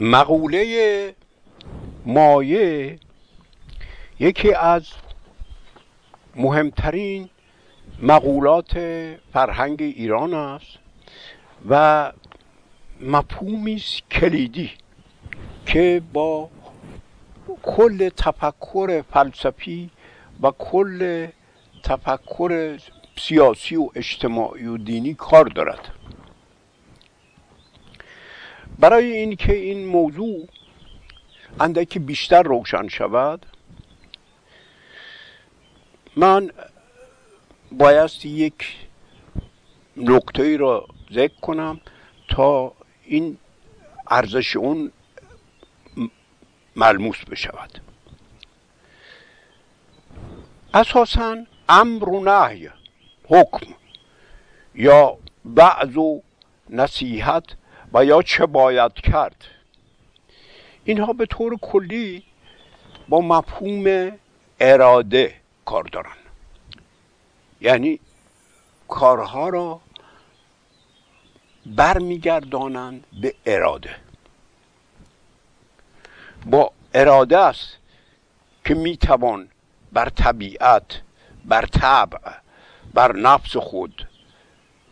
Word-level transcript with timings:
مقوله 0.00 1.14
مایه 2.06 2.98
یکی 4.20 4.54
از 4.54 4.86
مهمترین 6.36 7.28
مقولات 8.02 8.78
فرهنگ 9.32 9.82
ایران 9.82 10.34
است 10.34 10.78
و 11.68 12.12
مفهومی 13.00 13.82
کلیدی 14.10 14.70
که 15.66 16.02
با 16.12 16.50
کل 17.62 18.08
تفکر 18.08 19.02
فلسفی 19.12 19.90
و 20.42 20.50
کل 20.50 21.26
تفکر 21.82 22.78
سیاسی 23.18 23.76
و 23.76 23.88
اجتماعی 23.94 24.66
و 24.66 24.76
دینی 24.76 25.14
کار 25.14 25.44
دارد. 25.44 26.01
برای 28.78 29.12
اینکه 29.12 29.52
این 29.52 29.86
موضوع 29.86 30.48
اندکی 31.60 31.98
بیشتر 31.98 32.42
روشن 32.42 32.88
شود 32.88 33.46
من 36.16 36.50
بایستی 37.72 38.28
یک 38.28 38.76
نکته 39.96 40.42
ای 40.42 40.56
را 40.56 40.86
ذکر 41.12 41.40
کنم 41.40 41.80
تا 42.28 42.72
این 43.04 43.38
ارزش 44.10 44.56
اون 44.56 44.92
ملموس 46.76 47.24
بشود. 47.24 47.80
اساسا 50.74 51.36
امر 51.68 52.08
و 52.08 52.24
نهی 52.24 52.70
حکم 53.24 53.66
یا 54.74 55.18
بعض 55.44 55.96
و 55.96 56.22
نصیحت 56.70 57.44
و 57.94 58.04
یا 58.04 58.22
چه 58.22 58.46
باید 58.46 58.92
کرد. 58.92 59.44
اینها 60.84 61.12
به 61.12 61.26
طور 61.26 61.58
کلی 61.58 62.22
با 63.08 63.20
مفهوم 63.20 64.12
اراده 64.60 65.34
کار 65.64 65.84
دارن. 65.84 66.16
یعنی 67.60 68.00
کارها 68.88 69.48
را 69.48 69.80
برمیگردانند 71.66 73.04
به 73.22 73.34
اراده. 73.46 73.96
با 76.46 76.72
اراده 76.94 77.38
است 77.38 77.76
که 78.64 78.74
می‌توان 78.74 79.48
بر 79.92 80.08
طبیعت 80.08 81.02
بر 81.44 81.66
طبع 81.66 82.32
بر 82.94 83.16
نفس 83.16 83.56
خود 83.56 84.08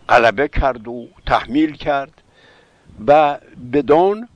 غلبه 0.09 0.49
کرد 0.49 0.89
و 0.89 1.09
تحمیل 1.27 1.77
کرد. 1.77 2.20
و 3.07 3.39
بدان 3.73 4.29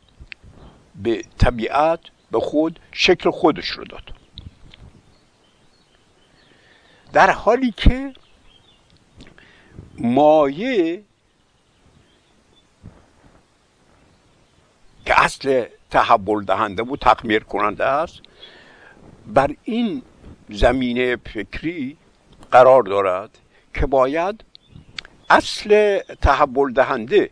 به 1.02 1.22
طبیعت 1.38 2.00
به 2.30 2.40
خود 2.40 2.80
شکل 2.92 3.30
خودش 3.30 3.68
رو 3.68 3.84
داد. 3.84 4.12
در 7.12 7.30
حالی 7.30 7.70
که 7.70 8.14
مایه 9.98 11.02
که 15.06 15.20
اصل 15.22 15.64
تحول 15.90 16.44
دهنده 16.44 16.82
و 16.82 16.96
تخمیر 16.96 17.44
کننده 17.44 17.84
است 17.84 18.20
بر 19.26 19.56
این 19.64 20.02
زمینه 20.48 21.16
فکری 21.16 21.96
قرار 22.50 22.82
دارد 22.82 23.38
که 23.74 23.86
باید 23.86 24.44
اصل 25.30 26.00
تحول 26.22 26.72
دهنده 26.72 27.30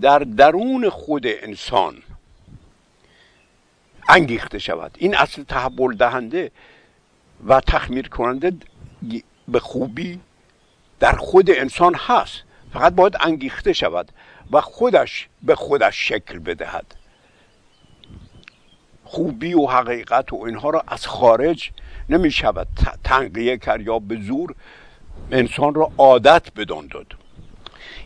در 0.00 0.18
درون 0.18 0.88
خود 0.88 1.22
انسان 1.26 2.02
انگیخته 4.08 4.58
شود. 4.58 4.96
این 4.98 5.16
اصل 5.16 5.42
تحول 5.42 5.96
دهنده 5.96 6.50
و 7.46 7.60
تخمیر 7.60 8.08
کننده 8.08 8.52
به 9.48 9.60
خوبی 9.60 10.20
در 11.00 11.12
خود 11.12 11.50
انسان 11.50 11.94
هست. 11.94 12.42
فقط 12.72 12.92
باید 12.92 13.16
انگیخته 13.20 13.72
شود 13.72 14.12
و 14.52 14.60
خودش 14.60 15.28
به 15.42 15.54
خودش 15.54 16.08
شکل 16.08 16.38
بدهد. 16.38 16.94
خوبی 19.04 19.54
و 19.54 19.66
حقیقت 19.66 20.32
و 20.32 20.42
اینها 20.42 20.70
را 20.70 20.84
از 20.88 21.06
خارج 21.06 21.70
نمی 22.08 22.30
شود 22.30 22.68
تنقیه 23.04 23.58
کرد 23.58 23.80
یا 23.80 23.98
به 23.98 24.20
زور 24.20 24.54
انسان 25.30 25.74
را 25.74 25.92
عادت 25.98 26.52
بدان 26.56 26.86
داد. 26.86 27.19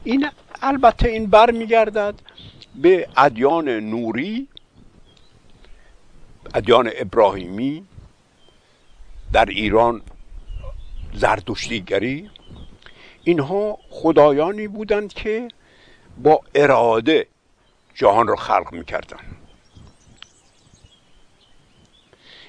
این 0.04 0.30
البته 0.62 1.08
این 1.08 1.26
بر 1.26 1.50
میگردد 1.50 2.14
به 2.74 3.08
ادیان 3.16 3.68
نوری 3.68 4.48
ادیان 6.54 6.90
ابراهیمی 6.96 7.86
در 9.32 9.44
ایران 9.44 10.02
زردشتیگری. 11.14 12.30
اینها 13.24 13.78
خدایانی 13.90 14.68
بودند 14.68 15.12
که 15.12 15.48
با 16.22 16.40
اراده 16.54 17.26
جهان 17.94 18.26
را 18.26 18.36
خلق 18.36 18.72
می‌کردن 18.72 19.18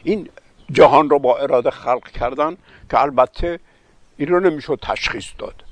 این 0.04 0.30
جهان 0.72 1.10
را 1.10 1.18
با 1.18 1.38
اراده 1.38 1.70
خلق 1.70 2.12
کردن 2.12 2.58
که 2.92 3.00
البته 3.02 3.60
این 4.18 4.28
رو 4.30 4.40
نمی‌شد 4.40 4.80
تشخیص 4.82 5.32
داد. 5.38 5.65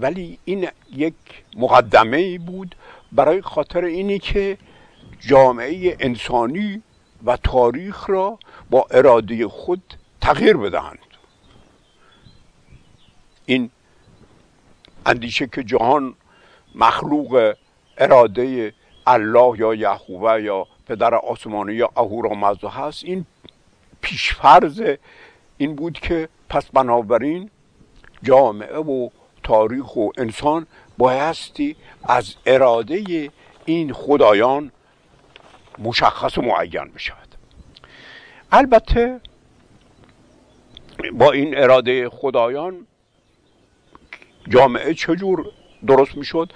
ولی 0.00 0.38
این 0.44 0.68
یک 0.92 1.14
مقدمه 1.56 2.38
بود 2.38 2.74
برای 3.12 3.42
خاطر 3.42 3.84
اینی 3.84 4.18
که 4.18 4.58
جامعه 5.20 5.96
انسانی 6.00 6.82
و 7.24 7.36
تاریخ 7.36 8.10
را 8.10 8.38
با 8.70 8.86
اراده 8.90 9.48
خود 9.48 9.94
تغییر 10.20 10.56
بدهند. 10.56 10.98
این 13.46 13.70
اندیشه 15.06 15.46
که 15.46 15.62
جهان 15.62 16.14
مخلوق 16.74 17.54
اراده 17.98 18.74
الله 19.06 19.60
یا 19.60 19.74
یهوه 19.74 20.42
یا 20.42 20.66
پدر 20.86 21.14
آسمانی 21.14 21.74
یا 21.74 21.90
اهورامزدا 21.96 22.68
هست 22.68 23.04
این 23.04 23.26
پیشفرز 24.00 24.82
این 25.56 25.74
بود 25.74 25.92
که 25.92 26.28
پس 26.48 26.66
بنابراین 26.66 27.50
جامعه 28.22 28.78
و 28.78 29.08
تاریخ 29.44 29.96
و 29.96 30.08
انسان 30.18 30.66
بایستی 30.98 31.76
از 32.04 32.34
اراده 32.46 33.30
این 33.64 33.92
خدایان 33.92 34.72
مشخص 35.78 36.38
و 36.38 36.42
معین 36.42 36.90
بشود. 36.94 37.34
البته 38.52 39.20
با 41.12 41.32
این 41.32 41.58
اراده 41.58 42.08
خدایان 42.08 42.86
جامعه 44.48 44.94
چجور 44.94 45.46
درست 45.86 46.16
می‌شد؟ 46.16 46.52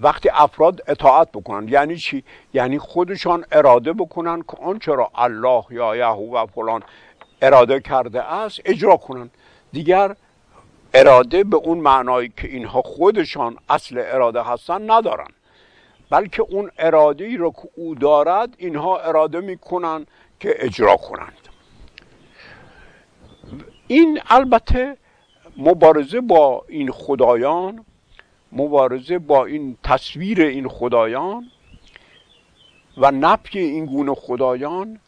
وقتی 0.00 0.28
افراد 0.28 0.82
اطاعت 0.88 1.32
بکنن 1.32 1.68
یعنی 1.68 1.96
چی؟ 1.96 2.24
یعنی 2.54 2.78
خودشان 2.78 3.44
اراده 3.52 3.92
بکنن 3.92 4.42
که 4.42 4.56
آنچه 4.62 4.94
را 4.94 5.10
الله 5.14 5.64
یا 5.70 5.96
یهو 5.96 6.36
و 6.36 6.46
فلان 6.46 6.82
اراده 7.42 7.80
کرده 7.80 8.22
است 8.22 8.60
اجرا 8.64 8.96
کنن. 8.96 9.30
دیگر 9.72 10.16
اراده 10.96 11.44
به 11.44 11.56
اون 11.56 11.78
معنایی 11.78 12.32
که 12.36 12.48
اینها 12.48 12.82
خودشان 12.82 13.56
اصل 13.68 13.98
اراده 13.98 14.42
هستن 14.42 14.90
ندارن. 14.90 15.28
بلکه 16.10 16.42
اون 16.42 16.70
اراده 16.78 17.24
ای 17.24 17.36
رو 17.36 17.50
که 17.50 17.68
او 17.76 17.94
دارد 17.94 18.54
اینها 18.58 18.98
اراده 18.98 19.40
می‌کنن 19.40 20.06
که 20.40 20.54
اجرا 20.58 20.96
کنند. 20.96 21.48
این 23.86 24.20
البته 24.28 24.96
مبارزه 25.56 26.20
با 26.20 26.64
این 26.68 26.90
خدایان 26.90 27.84
مبارزه 28.52 29.18
با 29.18 29.44
این 29.44 29.76
تصویر 29.82 30.42
این 30.42 30.68
خدایان 30.68 31.50
و 32.96 33.10
نفی 33.10 33.58
این 33.58 33.86
گونه 33.86 34.14
خدایان 34.14 35.00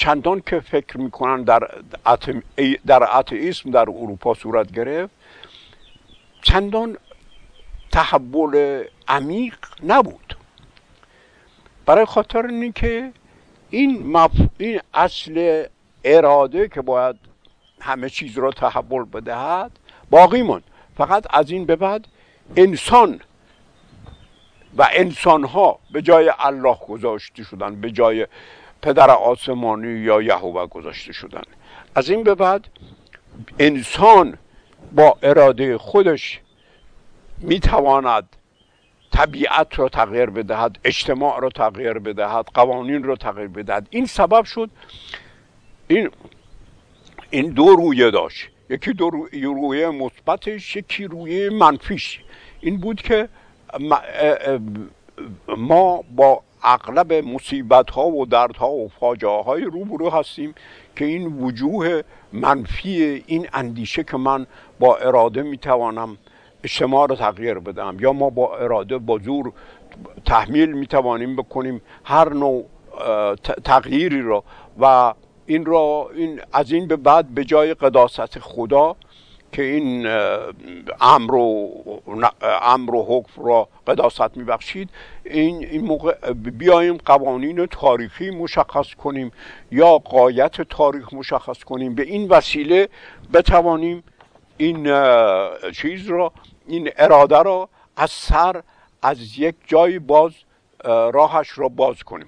چندان 0.00 0.42
که 0.46 0.60
فکر 0.60 0.98
می‌کنن 0.98 1.42
در 1.42 1.68
در 2.86 3.18
اتئیسم 3.18 3.70
در 3.70 3.80
اروپا 3.80 4.34
صورت 4.34 4.72
گرفت 4.72 5.14
چندان 6.42 6.96
تحول 7.92 8.84
عمیق 9.08 9.56
نبود. 9.86 10.36
برای 11.86 12.04
خاطر 12.04 12.46
اینکه 12.46 13.12
این, 13.70 14.06
مف... 14.06 14.30
این 14.58 14.80
اصل 14.94 15.64
اراده 16.04 16.68
که 16.68 16.80
باید 16.80 17.16
همه 17.80 18.08
چیز 18.08 18.38
را 18.38 18.50
تحول 18.50 19.04
بدهد 19.04 19.70
باقی 20.10 20.42
ماند. 20.42 20.64
فقط 20.96 21.26
از 21.30 21.50
این 21.50 21.64
به 21.64 21.76
بعد 21.76 22.06
انسان 22.56 23.20
و 24.76 24.88
انسان 24.92 25.44
ها 25.44 25.78
به 25.92 26.02
جای 26.02 26.32
الله 26.38 26.76
گذاشته 26.88 27.42
شدن 27.42 27.80
به 27.80 27.90
جای 27.90 28.26
پدر 28.82 29.10
آسمانی 29.10 29.98
یا 29.98 30.22
یهوه 30.22 30.66
گذاشته 30.66 31.12
شدن. 31.12 31.42
از 31.94 32.10
این 32.10 32.22
به 32.22 32.34
بعد 32.34 32.66
انسان 33.58 34.38
با 34.92 35.18
اراده 35.22 35.78
خودش 35.78 36.40
می‌تواند 37.38 38.36
طبیعت 39.12 39.78
را 39.78 39.88
تغییر 39.88 40.26
بدهد 40.26 40.78
اجتماع 40.84 41.40
را 41.40 41.48
تغییر 41.48 41.92
بدهد 41.92 42.46
قوانین 42.54 43.02
را 43.02 43.16
تغییر 43.16 43.48
بدهد. 43.48 43.86
این 43.90 44.06
سبب 44.06 44.44
شد 44.44 44.70
این 45.88 46.10
این 47.30 47.50
دو 47.50 47.66
رویه 47.66 48.10
داشت. 48.10 48.48
یکی 48.70 48.92
دو 48.92 49.10
رویه 49.32 49.90
مثبتش 49.90 50.76
یکی 50.76 51.04
رویه 51.04 51.50
منفیش. 51.50 52.20
این 52.60 52.80
بود 52.80 53.02
که 53.02 53.28
ما 55.56 56.04
با 56.16 56.42
اغلب 56.62 57.12
مصیبت 57.12 57.90
ها 57.90 58.06
و 58.06 58.26
دردها 58.26 58.70
و 58.70 58.88
فاجعه 59.00 59.42
های 59.42 59.62
روبرو 59.62 60.10
هستیم 60.10 60.54
که 60.96 61.04
این 61.04 61.26
وجوه 61.26 62.02
منفی 62.32 63.24
این 63.26 63.48
اندیشه 63.52 64.04
که 64.04 64.16
من 64.16 64.46
با 64.80 64.96
اراده 64.96 65.42
می‌توانم 65.42 66.18
اجتماع 66.64 67.08
رو 67.08 67.16
تغییر 67.16 67.58
بدم 67.58 67.96
یا 68.00 68.12
ما 68.12 68.30
با 68.30 68.56
اراده 68.56 68.98
با 68.98 69.18
زور 69.18 69.52
تحمیل 70.24 70.72
می‌توانیم 70.72 71.36
بکنیم 71.36 71.82
هر 72.04 72.32
نوع 72.32 72.64
تغییری 73.64 74.22
را 74.22 74.44
و 74.80 75.14
این 75.46 75.64
را 75.64 76.10
این 76.14 76.40
از 76.52 76.72
این 76.72 76.88
به 76.88 76.96
بعد 76.96 77.28
به 77.34 77.44
جای 77.44 77.74
قداست 77.74 78.38
خدا 78.38 78.96
که 79.52 79.62
این 79.62 80.06
امر 81.00 81.34
و 81.34 81.70
امر 82.62 82.94
و 82.94 83.04
حکم 83.08 83.44
را 83.44 83.68
قداست 83.86 84.36
میبخشید. 84.36 84.90
این 85.24 85.64
این 85.64 85.84
موقع 85.84 86.32
بیایم 86.32 86.96
قوانین 86.96 87.66
تاریخی 87.66 88.30
مشخص 88.30 88.94
کنیم 88.94 89.32
یا 89.70 89.98
قایت 89.98 90.60
تاریخ 90.60 91.12
مشخص 91.12 91.64
کنیم. 91.64 91.94
به 91.94 92.02
این 92.02 92.28
وسیله 92.28 92.88
بتوانیم 93.32 94.02
این 94.56 94.84
چیز 95.72 96.06
را 96.06 96.32
این 96.66 96.90
اراده 96.96 97.42
را 97.42 97.68
از 97.96 98.10
سر 98.10 98.62
از 99.02 99.38
یک 99.38 99.54
جای 99.66 99.98
باز 99.98 100.32
راهش 100.84 101.58
را 101.58 101.68
باز 101.68 102.02
کنیم. 102.02 102.26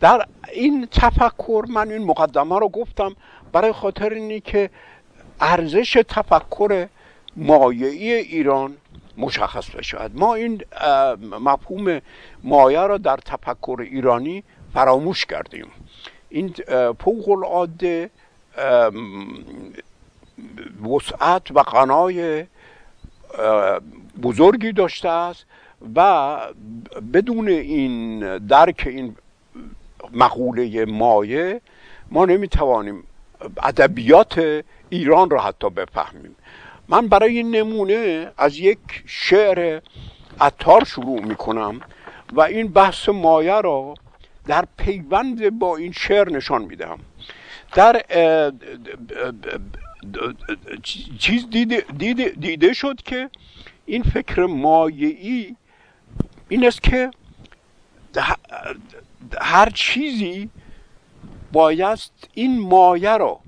در 0.00 0.26
این 0.52 0.88
تفکر 0.90 1.64
من 1.68 1.90
این 1.90 2.04
مقدمه 2.04 2.58
رو 2.58 2.68
گفتم 2.68 3.16
برای 3.52 3.72
خاطر 3.72 4.10
اینی 4.10 4.40
که 4.40 4.70
ارزش 5.40 6.02
تفکر 6.08 6.88
مایعی 7.36 8.12
ایران 8.12 8.76
مشخص 9.16 9.70
بشود. 9.70 10.18
ما 10.18 10.34
این 10.34 10.62
مفهوم 11.40 12.00
مایه 12.44 12.80
را 12.80 12.98
در 12.98 13.16
تفکر 13.16 13.76
ایرانی 13.80 14.44
فراموش 14.74 15.26
کردیم. 15.26 15.66
این 16.28 16.54
فوق 17.00 17.28
العاده 17.28 18.10
وسعت 20.90 21.50
و 21.50 21.60
قنای 21.60 22.46
بزرگی 24.22 24.72
داشته 24.72 25.08
است 25.08 25.46
و 25.94 26.38
بدون 27.12 27.48
این 27.48 28.20
درک 28.38 28.84
این 28.86 29.16
مقوله 30.12 30.84
مایه 30.84 31.60
ما 32.10 32.24
نمی‌توانیم 32.24 33.04
ادبیات 33.62 34.64
ایران 34.90 35.30
را 35.30 35.42
حتی 35.42 35.70
بفهمیم. 35.70 36.36
من 36.88 37.08
برای 37.08 37.42
نمونه 37.42 38.32
از 38.38 38.58
یک 38.58 38.78
شعر 39.06 39.80
عطار 40.40 40.84
شروع 40.84 41.20
می‌کنم 41.20 41.80
و 42.32 42.40
این 42.40 42.68
بحث 42.68 43.08
مایه 43.08 43.60
را 43.60 43.94
در 44.46 44.64
پیوند 44.76 45.58
با 45.58 45.76
این 45.76 45.92
شعر 45.92 46.30
نشان 46.30 46.62
میدم 46.62 46.98
در 47.74 48.02
چیز 51.18 51.50
دیده, 51.50 51.84
دیده, 51.98 52.28
دیده 52.28 52.72
شد 52.72 52.96
که 53.04 53.30
این 53.86 54.02
فکر 54.02 54.46
مایعی 54.46 55.56
این 56.48 56.66
است 56.66 56.82
که 56.82 57.10
هر 59.40 59.70
چیزی 59.70 60.50
بایست 61.56 62.12
این 62.34 62.60
مایه 62.60 63.16
را 63.16 63.40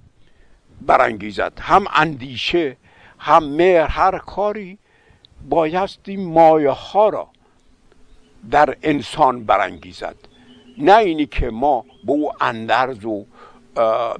برانگیزد. 0.86 1.52
هم 1.60 1.84
اندیشه 1.94 2.76
هم 3.18 3.44
مهر 3.44 3.86
هر 3.86 4.18
کاری 4.18 4.78
بایستی 5.48 6.16
مایه 6.16 6.70
ها 6.70 7.08
را 7.08 7.28
در 8.50 8.76
انسان 8.82 9.44
برانگیزد. 9.44 10.14
نه 10.78 10.96
اینی 10.96 11.26
که 11.26 11.50
ما 11.50 11.84
به 12.04 12.12
او 12.12 12.32
اندرز 12.40 13.04
و 13.04 13.24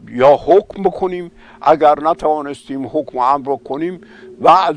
یا 0.09 0.37
حکم 0.37 0.83
بکنیم. 0.83 1.31
اگر 1.63 2.01
نتوانستیم 2.01 2.87
حکم 2.87 3.19
و 3.19 3.21
امر 3.21 3.57
کنیم 3.57 4.01
و 4.43 4.69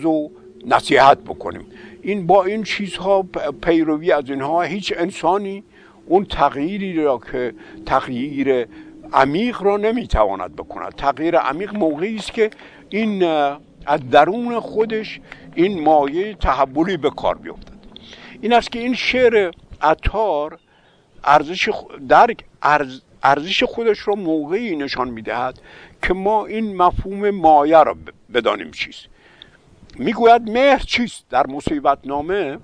نصیحت 0.66 1.18
بکنیم. 1.18 1.66
این 2.02 2.28
با 2.28 2.44
این 2.44 2.64
چیزها 2.64 3.26
پیروی 3.62 4.12
از 4.12 4.30
اینها 4.30 4.62
هیچ 4.62 4.94
انسانی 4.98 5.64
اون 6.06 6.26
تغییری 6.26 7.04
را 7.04 7.22
که 7.32 7.54
تغییر 7.86 8.68
عمیق 9.14 9.62
را 9.62 9.78
نمی‌تواند 9.78 10.56
بکند. 10.56 10.96
تغییر 10.96 11.38
عمیق 11.38 11.76
موقعی 11.76 12.16
است 12.16 12.34
که 12.34 12.50
این 12.90 13.24
از 13.86 14.10
درون 14.12 14.60
خودش 14.60 15.20
این 15.56 15.84
مایه 15.84 16.34
تحولی 16.34 16.98
به 16.98 17.10
کار 17.10 17.38
بیفتد. 17.38 17.72
این 18.42 18.54
است 18.54 18.72
که 18.72 18.80
این 18.80 18.94
شعر 18.94 19.52
عطار 19.82 20.60
ارزش 21.24 21.70
در 22.10 22.28
ارزش 23.24 23.64
خودش 23.64 24.08
را 24.08 24.16
موقعی 24.16 24.76
نشان 24.76 25.10
می‌دهد 25.10 25.60
که 26.02 26.14
ما 26.14 26.46
این 26.46 26.78
مفهوم 26.78 27.30
مایه 27.30 27.84
را 27.84 27.96
بدانیم 28.34 28.72
چیست. 28.72 29.06
می‌گوید 29.96 30.50
مهر 30.50 30.80
چیست؟ 30.80 31.26
در 31.30 31.48
مصیبت 31.48 31.98
نامه 32.04 32.58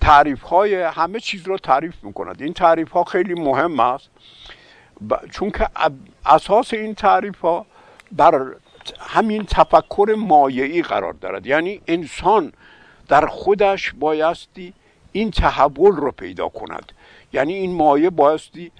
تعریف 0.00 0.42
های 0.42 0.74
همه 0.82 1.20
چیز 1.20 1.48
را 1.48 1.56
تعریف 1.56 2.04
می‌کند. 2.04 2.42
این 2.42 2.52
تعریف 2.52 2.90
ها 2.90 3.04
خیلی 3.04 3.34
مهم 3.34 3.80
است. 3.80 4.10
چون 5.30 5.50
که 5.50 5.68
اساس 6.26 6.74
این 6.74 6.94
تعریف 6.94 7.40
ها 7.40 7.66
بر 8.12 8.54
همین 9.00 9.44
تفکر 9.44 10.14
مایعی 10.18 10.82
قرار 10.82 11.12
دارد. 11.12 11.46
یعنی 11.46 11.80
انسان 11.86 12.52
در 13.08 13.26
خودش 13.26 13.92
بایستی 13.92 14.74
این 15.12 15.30
تحول 15.30 15.92
رو 15.92 16.12
پیدا 16.12 16.48
کند. 16.48 16.92
یعنی 17.32 17.54
این 17.54 17.74
مایه 17.74 18.10
بایستی 18.10 18.72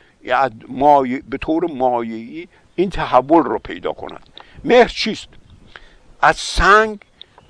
مایه 0.69 1.22
به 1.28 1.38
طور 1.38 1.66
مایعی 1.74 2.48
این 2.74 2.90
تحول 2.90 3.42
رو 3.42 3.58
پیدا 3.58 3.92
کند. 3.92 4.28
مهر 4.64 4.88
چیست؟ 4.88 5.28
از 6.22 6.36
سنگ 6.36 6.98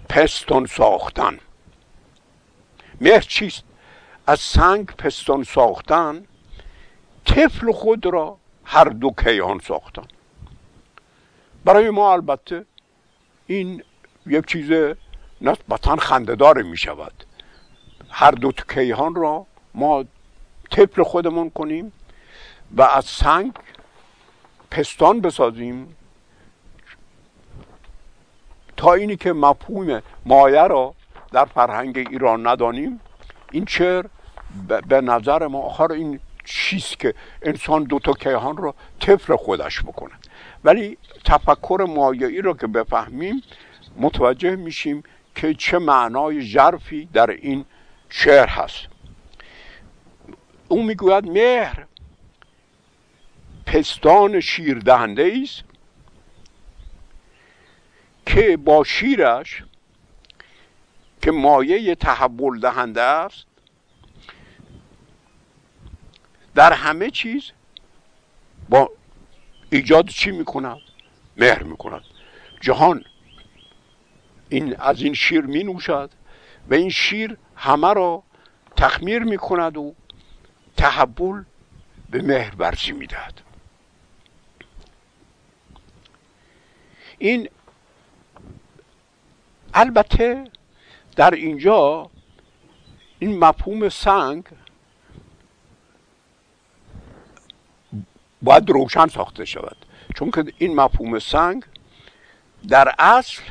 پستون 0.08 0.66
ساختن. 0.66 1.38
مهر 3.00 3.20
چیست؟ 3.20 3.64
از 4.26 4.40
سنگ 4.40 4.86
پستون 4.86 5.44
ساختن 5.44 6.24
طفل 7.24 7.72
خود 7.72 8.06
را 8.06 8.38
هر 8.72 8.84
دو 8.84 9.10
کیهان 9.10 9.58
ساختن. 9.58 10.02
برای 11.64 11.90
ما 11.90 12.12
البته 12.12 12.64
این 13.46 13.82
یک 14.26 14.46
چیز 14.46 14.94
نسبتا 15.40 15.96
خندهدار 15.96 16.62
می 16.62 16.76
شود. 16.76 17.24
هر 18.10 18.30
دو 18.30 18.52
کیهان 18.52 19.14
را 19.14 19.46
ما 19.74 20.04
طفل 20.70 21.02
خودمون 21.02 21.50
کنیم 21.50 21.92
و 22.76 22.82
از 22.82 23.04
سنگ 23.04 23.52
پستان 24.70 25.20
بسازیم 25.20 25.96
تا 28.76 28.92
اینی 28.92 29.16
که 29.16 29.32
مفهوم 29.32 30.02
مایه 30.24 30.62
را 30.62 30.94
در 31.32 31.44
فرهنگ 31.44 31.98
ایران 31.98 32.46
ندانیم. 32.46 33.00
این 33.50 33.64
چر 33.64 34.04
به 34.88 35.00
نظر 35.00 35.46
ما 35.46 35.58
آخر 35.58 35.92
این 35.92 36.20
چیست 36.44 36.98
که 36.98 37.14
انسان 37.42 37.84
دوتا 37.84 38.12
کیهان 38.12 38.56
رو 38.56 38.74
طفل 39.00 39.36
خودش 39.36 39.82
بکنه. 39.82 40.12
ولی 40.64 40.98
تفکر 41.24 41.86
مایعی 41.88 42.42
رو 42.42 42.54
که 42.54 42.66
بفهمیم 42.66 43.42
متوجه 43.96 44.56
میشیم 44.56 45.02
که 45.34 45.54
چه 45.54 45.78
معنای 45.78 46.42
ژرفی 46.42 47.08
در 47.12 47.30
این 47.30 47.64
شعر 48.08 48.46
هست. 48.46 48.86
او 50.68 50.82
می‌گوید 50.82 51.26
مهر 51.26 51.86
پستان 53.66 54.40
شیر 54.40 54.78
دهنده 54.78 55.38
است 55.42 55.64
که 58.26 58.56
با 58.56 58.84
شیرش 58.84 59.62
که 61.22 61.30
مایه 61.30 61.94
تحول 61.94 62.60
دهنده 62.60 63.02
است 63.02 63.46
در 66.54 66.72
همه 66.72 67.10
چیز 67.10 67.50
با 68.68 68.90
ایجاد 69.70 70.08
چی 70.08 70.30
می‌کند 70.30 70.80
مهر 71.36 71.62
می‌کند 71.62 72.04
جهان 72.60 73.04
این 74.48 74.76
از 74.76 75.02
این 75.02 75.14
شیر 75.14 75.40
می 75.40 75.64
نوشد 75.64 76.10
و 76.70 76.74
این 76.74 76.90
شیر 76.90 77.36
همه 77.56 77.92
را 77.92 78.22
تخمیر 78.76 79.22
می‌کند 79.22 79.76
و 79.76 79.94
تحول 80.76 81.44
به 82.10 82.22
مهر 82.22 82.54
ورزی 82.58 82.92
می‌دهد. 82.92 83.40
این 87.18 87.48
البته 89.74 90.44
در 91.16 91.30
اینجا 91.30 92.10
این 93.18 93.38
مفهوم 93.38 93.88
سنگ 93.88 94.44
باید 98.42 98.70
روشن 98.70 99.06
ساخته 99.06 99.44
شود. 99.44 99.76
چون 100.14 100.30
که 100.30 100.44
این 100.58 100.74
مفهوم 100.74 101.18
سنگ 101.18 101.64
در 102.68 102.94
اصل 102.98 103.42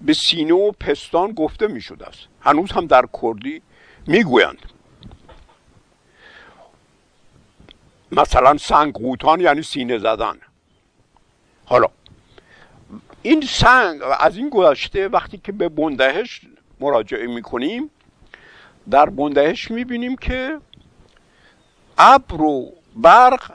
به 0.00 0.12
سینه 0.12 0.54
و 0.54 0.72
پستان 0.72 1.32
گفته 1.32 1.66
می 1.66 1.80
شده 1.80 2.06
است 2.06 2.20
هنوز 2.40 2.72
هم 2.72 2.86
در 2.86 3.08
کردی 3.22 3.62
می‌گویند. 4.06 4.58
مثلا 8.12 8.56
سنگ 8.56 8.92
قوتان 8.92 9.40
یعنی 9.40 9.62
سینه 9.62 9.98
زدن. 9.98 10.38
حالا 11.64 11.88
این 13.22 13.40
سنگ 13.40 14.00
از 14.20 14.36
این 14.36 14.48
گذشته 14.48 15.08
وقتی 15.08 15.38
که 15.38 15.52
به 15.52 15.68
بندهش 15.68 16.40
مراجعه 16.80 17.26
می‌کنیم 17.26 17.90
در 18.90 19.10
بندهش 19.10 19.70
می‌بینیم 19.70 20.16
که 20.16 20.58
ابر 21.98 22.42
و 22.42 22.72
برق 22.96 23.52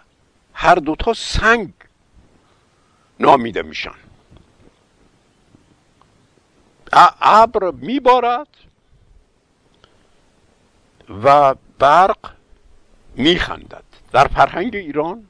هر 0.59 0.75
دوتا 0.75 1.13
سنگ 1.13 1.73
نامیده 3.19 3.61
میشن. 3.61 3.91
ابر 7.21 7.71
میبارد 7.71 8.47
و 11.23 11.55
برق 11.79 12.17
میخندد. 13.15 13.83
در 14.11 14.27
فرهنگ 14.27 14.75
ایران 14.75 15.27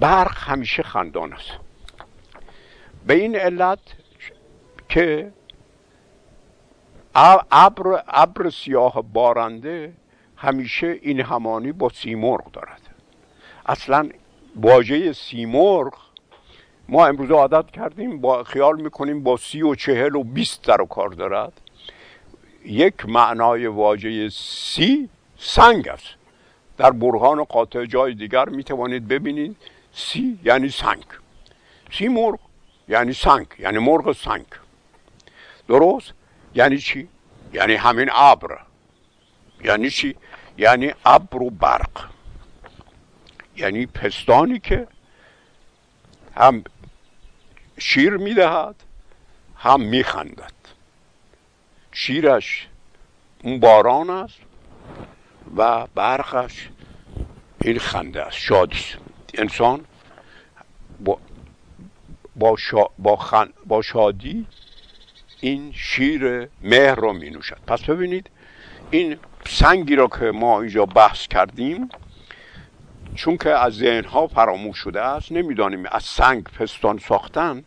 برق 0.00 0.36
همیشه 0.38 0.82
خندان 0.82 1.32
است. 1.32 1.50
به 3.06 3.14
این 3.14 3.36
علت 3.36 3.78
که 4.88 5.32
ابر 7.14 8.02
ابر 8.08 8.50
سیاه 8.50 9.02
بارنده 9.02 9.92
همیشه 10.36 10.98
این 11.02 11.20
همانی 11.20 11.72
با 11.72 11.88
سیمرغ 11.88 12.52
دارد. 12.52 12.87
اصلا 13.68 14.08
واژه 14.56 15.12
سیمرغ 15.12 15.94
ما 16.88 17.06
امروز 17.06 17.30
عادت 17.30 17.70
کردیم 17.70 18.20
با 18.20 18.44
خیال 18.44 18.80
می‌کنیم 18.80 19.22
با 19.22 19.36
سی 19.36 19.62
و 19.62 19.74
چهل 19.74 20.14
و 20.14 20.24
بیست 20.24 20.64
در 20.64 20.80
و 20.80 20.86
کار 20.86 21.08
دارد. 21.08 21.52
یک 22.64 23.06
معنای 23.08 23.66
واژه 23.66 24.28
سی 24.28 25.08
سنگ 25.38 25.88
است. 25.88 26.06
در 26.76 26.90
برهان 26.90 27.44
قاطع 27.44 27.84
جای 27.84 28.14
دیگر 28.14 28.48
می‌توانید 28.48 29.08
ببینید. 29.08 29.56
سی 29.92 30.38
یعنی 30.44 30.68
سنگ. 30.68 31.04
سی 31.92 32.08
مرغ 32.08 32.38
یعنی 32.88 33.12
سنگ 33.12 33.46
یعنی 33.58 33.78
مرغ 33.78 34.12
سنگ. 34.12 34.46
درست؟ 35.68 36.12
یعنی 36.54 36.78
چی؟ 36.78 37.08
یعنی 37.52 37.74
همین 37.74 38.08
ابر. 38.12 38.58
یعنی 39.64 39.90
چی؟ 39.90 40.16
یعنی 40.58 40.92
ابر 41.04 41.42
و 41.42 41.50
برق. 41.50 42.17
یعنی 43.58 43.86
پستانی 43.86 44.58
که 44.58 44.86
هم 46.36 46.64
شیر 47.78 48.16
می‌دهد 48.16 48.74
هم 49.56 49.80
میخندد. 49.80 50.52
شیرش 51.92 52.68
اون 53.42 53.60
باران 53.60 54.10
است 54.10 54.38
و 55.56 55.86
برقش 55.86 56.68
این 57.62 57.78
خنده 57.78 58.22
است. 58.22 58.36
شادی 58.36 58.84
انسان 59.34 59.84
با 61.00 61.18
با, 62.36 62.56
با, 62.98 63.48
با 63.66 63.82
شادی 63.82 64.46
این 65.40 65.72
شیر 65.72 66.48
مهر 66.62 66.94
رو 66.94 67.12
می 67.12 67.30
نوشد 67.30 67.58
پس 67.66 67.82
ببینید 67.82 68.30
این 68.90 69.18
سنگی 69.46 69.96
را 69.96 70.08
که 70.08 70.24
ما 70.24 70.60
اینجا 70.60 70.86
بحث 70.86 71.26
کردیم 71.26 71.88
چون 73.14 73.36
که 73.36 73.50
از 73.50 73.72
ذهنها 73.74 74.26
فراموش 74.26 74.78
شده 74.78 75.02
است 75.02 75.32
نمی‌دانیم 75.32 75.86
از 75.92 76.02
سنگ 76.02 76.42
پستان 76.42 76.98
ساختن 76.98 77.64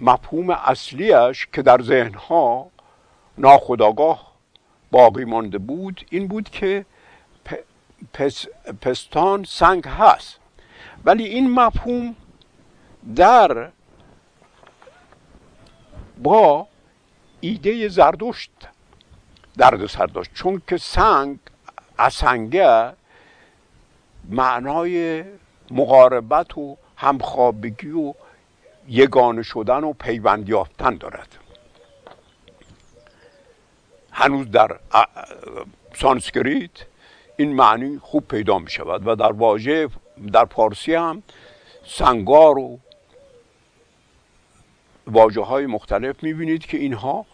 مفهوم 0.00 0.50
اصلیش 0.50 1.46
که 1.52 1.62
در 1.62 1.82
ذهنها 1.82 2.70
ناخداگاه 3.38 4.32
باقی 4.90 5.24
مانده 5.24 5.58
بود 5.58 6.06
این 6.10 6.28
بود 6.28 6.50
که 6.50 6.84
پستان 8.80 9.44
سنگ 9.44 9.84
هست. 9.84 10.36
ولی 11.04 11.24
این 11.24 11.50
مفهوم 11.50 12.16
در 13.16 13.70
با 16.22 16.66
ایده 17.40 17.88
زردشت 17.88 18.50
درد 19.56 19.86
سر 19.86 20.06
داشت. 20.06 20.30
چون 20.34 20.62
که 20.66 20.76
سنگ 20.76 21.38
اسنگه 21.98 22.92
معنای 24.28 25.24
مقاربت 25.70 26.58
و 26.58 26.76
همخوابگی 26.96 27.90
و 27.90 28.14
یگانه 28.88 29.42
شدن 29.42 29.84
و 29.84 29.92
پیوند 29.92 30.48
یافتن 30.48 30.94
دارد. 30.96 31.28
هنوز 34.12 34.50
در 34.50 34.80
سانسکریت 35.94 36.70
این 37.36 37.52
معنی 37.52 37.98
خوب 38.02 38.28
پیدا 38.28 38.58
می 38.58 38.70
شود 38.70 39.06
و 39.06 39.16
در 39.16 39.32
واژه 39.32 39.88
در 40.32 40.44
پارسی 40.44 40.94
هم 40.94 41.22
سنگار 41.86 42.58
و 42.58 42.78
واجه 45.06 45.42
های 45.42 45.66
مختلف 45.66 46.22
می 46.22 46.34
بینید 46.34 46.66
که 46.66 46.76
اینها 46.76 47.26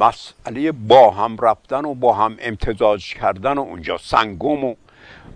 مسئله 0.00 0.72
با 0.72 1.10
هم 1.10 1.36
رفتن 1.36 1.84
و 1.84 1.94
با 1.94 2.12
هم 2.14 2.36
امتزاج 2.40 3.14
کردن 3.14 3.58
و 3.58 3.60
اونجا 3.60 3.98
سنگم 3.98 4.64
و 4.64 4.74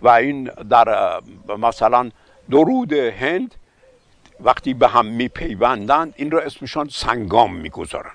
و 0.03 0.09
این 0.09 0.45
در 0.45 1.21
مثلا 1.59 2.11
درود 2.51 2.93
هند 2.93 3.55
وقتی 4.41 4.75
به 4.75 4.89
هم 4.89 5.07
میپیوندند 5.07 6.15
این 6.17 6.31
را 6.31 6.41
اسمشان 6.41 6.89
سنگام 6.89 7.55
می‌گذارن. 7.57 8.11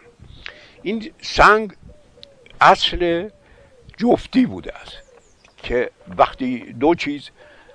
این 0.82 1.12
سنگ 1.22 1.74
اصل 2.62 3.30
جفتی 3.98 4.46
بوده 4.46 4.78
است 4.78 4.98
که 5.58 5.90
وقتی 6.18 6.74
دو 6.80 6.96
چیز 6.96 7.30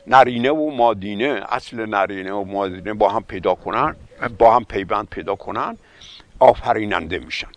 نرینه 0.07 0.51
و 0.51 0.71
مادینه 0.71 1.43
اصل 1.49 1.87
نرینه 1.87 2.33
و 2.33 2.45
مادینه 2.45 2.95
با 2.95 3.09
هم 3.09 3.23
پیدا 3.23 3.55
کنن 3.55 3.97
با 4.39 4.55
هم 4.55 4.65
پیوند 4.65 5.09
پیدا 5.09 5.35
کنن 5.35 5.79
آفریننده 6.39 7.19
میشن. 7.19 7.49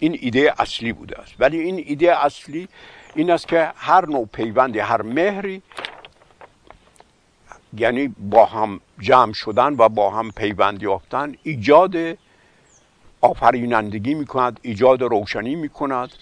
این 0.00 0.18
ایده 0.20 0.54
اصلی 0.58 0.92
بوده 0.92 1.20
است. 1.20 1.34
ولی 1.38 1.58
این 1.58 1.84
ایده 1.86 2.24
اصلی 2.24 2.68
این 3.14 3.30
است 3.30 3.48
که 3.48 3.70
هر 3.76 4.06
نوع 4.06 4.26
پیوندی 4.26 4.78
هر 4.78 5.02
مهری 5.02 5.62
یعنی 7.76 8.08
با 8.08 8.46
هم 8.46 8.80
جمع 8.98 9.32
شدن 9.32 9.74
و 9.74 9.88
با 9.88 10.10
هم 10.10 10.30
پیوند 10.30 10.82
یافتن 10.82 11.34
ایجاد 11.42 11.96
آفرینندگی 13.20 14.14
می‌کند 14.14 14.60
ایجاد 14.62 15.02
روشنی 15.02 15.54
می‌کند 15.54 16.12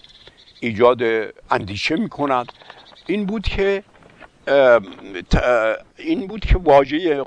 ایجاد 0.59 1.01
اندیشه 1.51 1.95
می‌کند. 1.95 2.51
این 3.05 3.25
بود 3.25 3.43
که 3.43 3.83
این 5.97 6.27
بود 6.27 6.45
که 6.45 6.57
واژه 6.57 7.23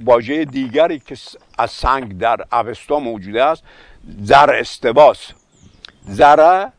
واژه 0.00 0.44
دیگری 0.44 0.98
که 0.98 1.16
از 1.58 1.70
سنگ 1.70 2.18
در 2.18 2.44
اوستا 2.52 2.98
موجوده 2.98 3.44
است 3.44 3.62
زر 4.22 4.50
استباس. 4.50 5.32
زره 6.02 6.72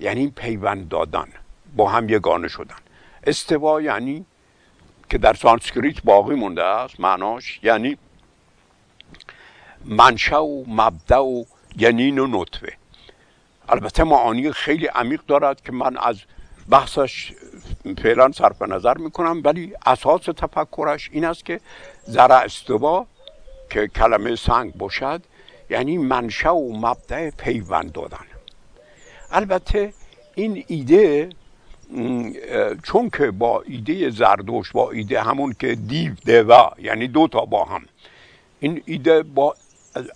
یعنی 0.00 0.32
پیوند 0.36 0.88
دادن 0.88 1.28
با 1.76 1.88
هم 1.88 2.08
یگانه 2.08 2.48
شدن. 2.48 2.76
استوا 3.26 3.82
یعنی 3.82 4.26
که 5.12 5.18
در 5.18 5.34
سانسکریت 5.34 6.02
باقی 6.02 6.34
مونده 6.34 6.62
است 6.62 7.00
معناش 7.00 7.60
یعنی 7.62 7.98
منشا 9.84 10.44
و 10.44 10.64
مبدع 10.68 11.18
و 11.18 11.44
جنین 11.76 12.18
و 12.18 12.26
نطفه. 12.26 12.72
البته 13.68 14.04
معانی 14.04 14.52
خیلی 14.52 14.86
عمیق 14.86 15.20
دارد 15.26 15.60
که 15.60 15.72
من 15.72 15.96
از 15.98 16.16
بحثش 16.68 17.32
فعلا 18.02 18.32
صرف 18.32 18.62
نظر 18.62 18.98
می‌کنم 18.98 19.40
ولی 19.44 19.74
اساس 19.86 20.22
تفکرش 20.22 21.10
این 21.12 21.24
است 21.24 21.44
که 21.44 21.60
زرع 22.04 22.44
استوا 22.44 23.06
که 23.70 23.88
کلمه 23.88 24.36
سنگ 24.36 24.74
باشد 24.74 25.22
یعنی 25.70 25.98
منشا 25.98 26.56
و 26.56 26.78
مبدع 26.78 27.30
پیوند 27.30 27.92
دادن. 27.92 28.26
البته 29.30 29.92
این 30.34 30.64
ایده 30.66 31.30
چون 32.84 33.10
که 33.10 33.30
با 33.30 33.62
ایده 33.66 34.10
زردوش 34.10 34.72
با 34.72 34.90
ایده 34.90 35.22
همون 35.22 35.54
که 35.58 35.74
دیو 35.74 36.12
دوا 36.26 36.72
یعنی 36.82 37.08
دو 37.08 37.28
تا 37.28 37.44
با 37.44 37.64
هم 37.64 37.82
این 38.60 38.82
ایده 38.86 39.22
با 39.22 39.56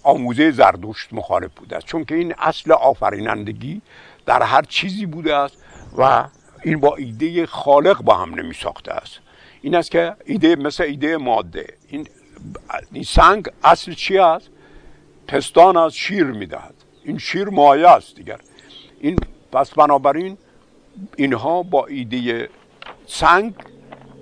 آموزه 0.03 0.51
زردوشت 0.51 1.13
مخالف 1.13 1.51
بوده 1.57 1.77
است. 1.77 1.87
چون 1.87 2.05
که 2.05 2.15
این 2.15 2.35
اصل 2.39 2.73
آفرینندگی 2.73 3.83
در 4.27 4.43
هر 4.43 4.63
چیزی 4.63 5.07
بوده 5.07 5.37
است 5.37 5.57
و 5.99 6.25
این 6.63 6.81
با 6.81 6.97
ایده 6.97 7.47
خالق 7.47 8.03
با 8.03 8.17
هم 8.17 8.35
نمی 8.35 8.55
ساخته 8.55 8.93
است. 8.93 9.19
این 9.63 9.75
است 9.75 9.91
که 9.91 10.17
ایده 10.25 10.57
مثل 10.57 10.85
ایده 10.85 11.17
ماده. 11.17 11.67
این, 11.89 12.09
سنگ 13.05 13.49
اصل 13.65 13.93
چی 13.93 14.19
است؟ 14.19 14.49
پستان 15.29 15.77
از 15.77 15.95
شیر 15.95 16.25
می‌دهد 16.25 16.75
این 17.05 17.19
شیر 17.19 17.49
مایه 17.49 17.89
است 17.89 18.17
دیگر. 18.17 18.41
این 19.01 19.17
پس 19.53 19.71
بنابراین 19.71 20.39
اینها 21.17 21.63
با 21.63 21.87
ایده 21.87 22.49
سنگ 23.07 23.55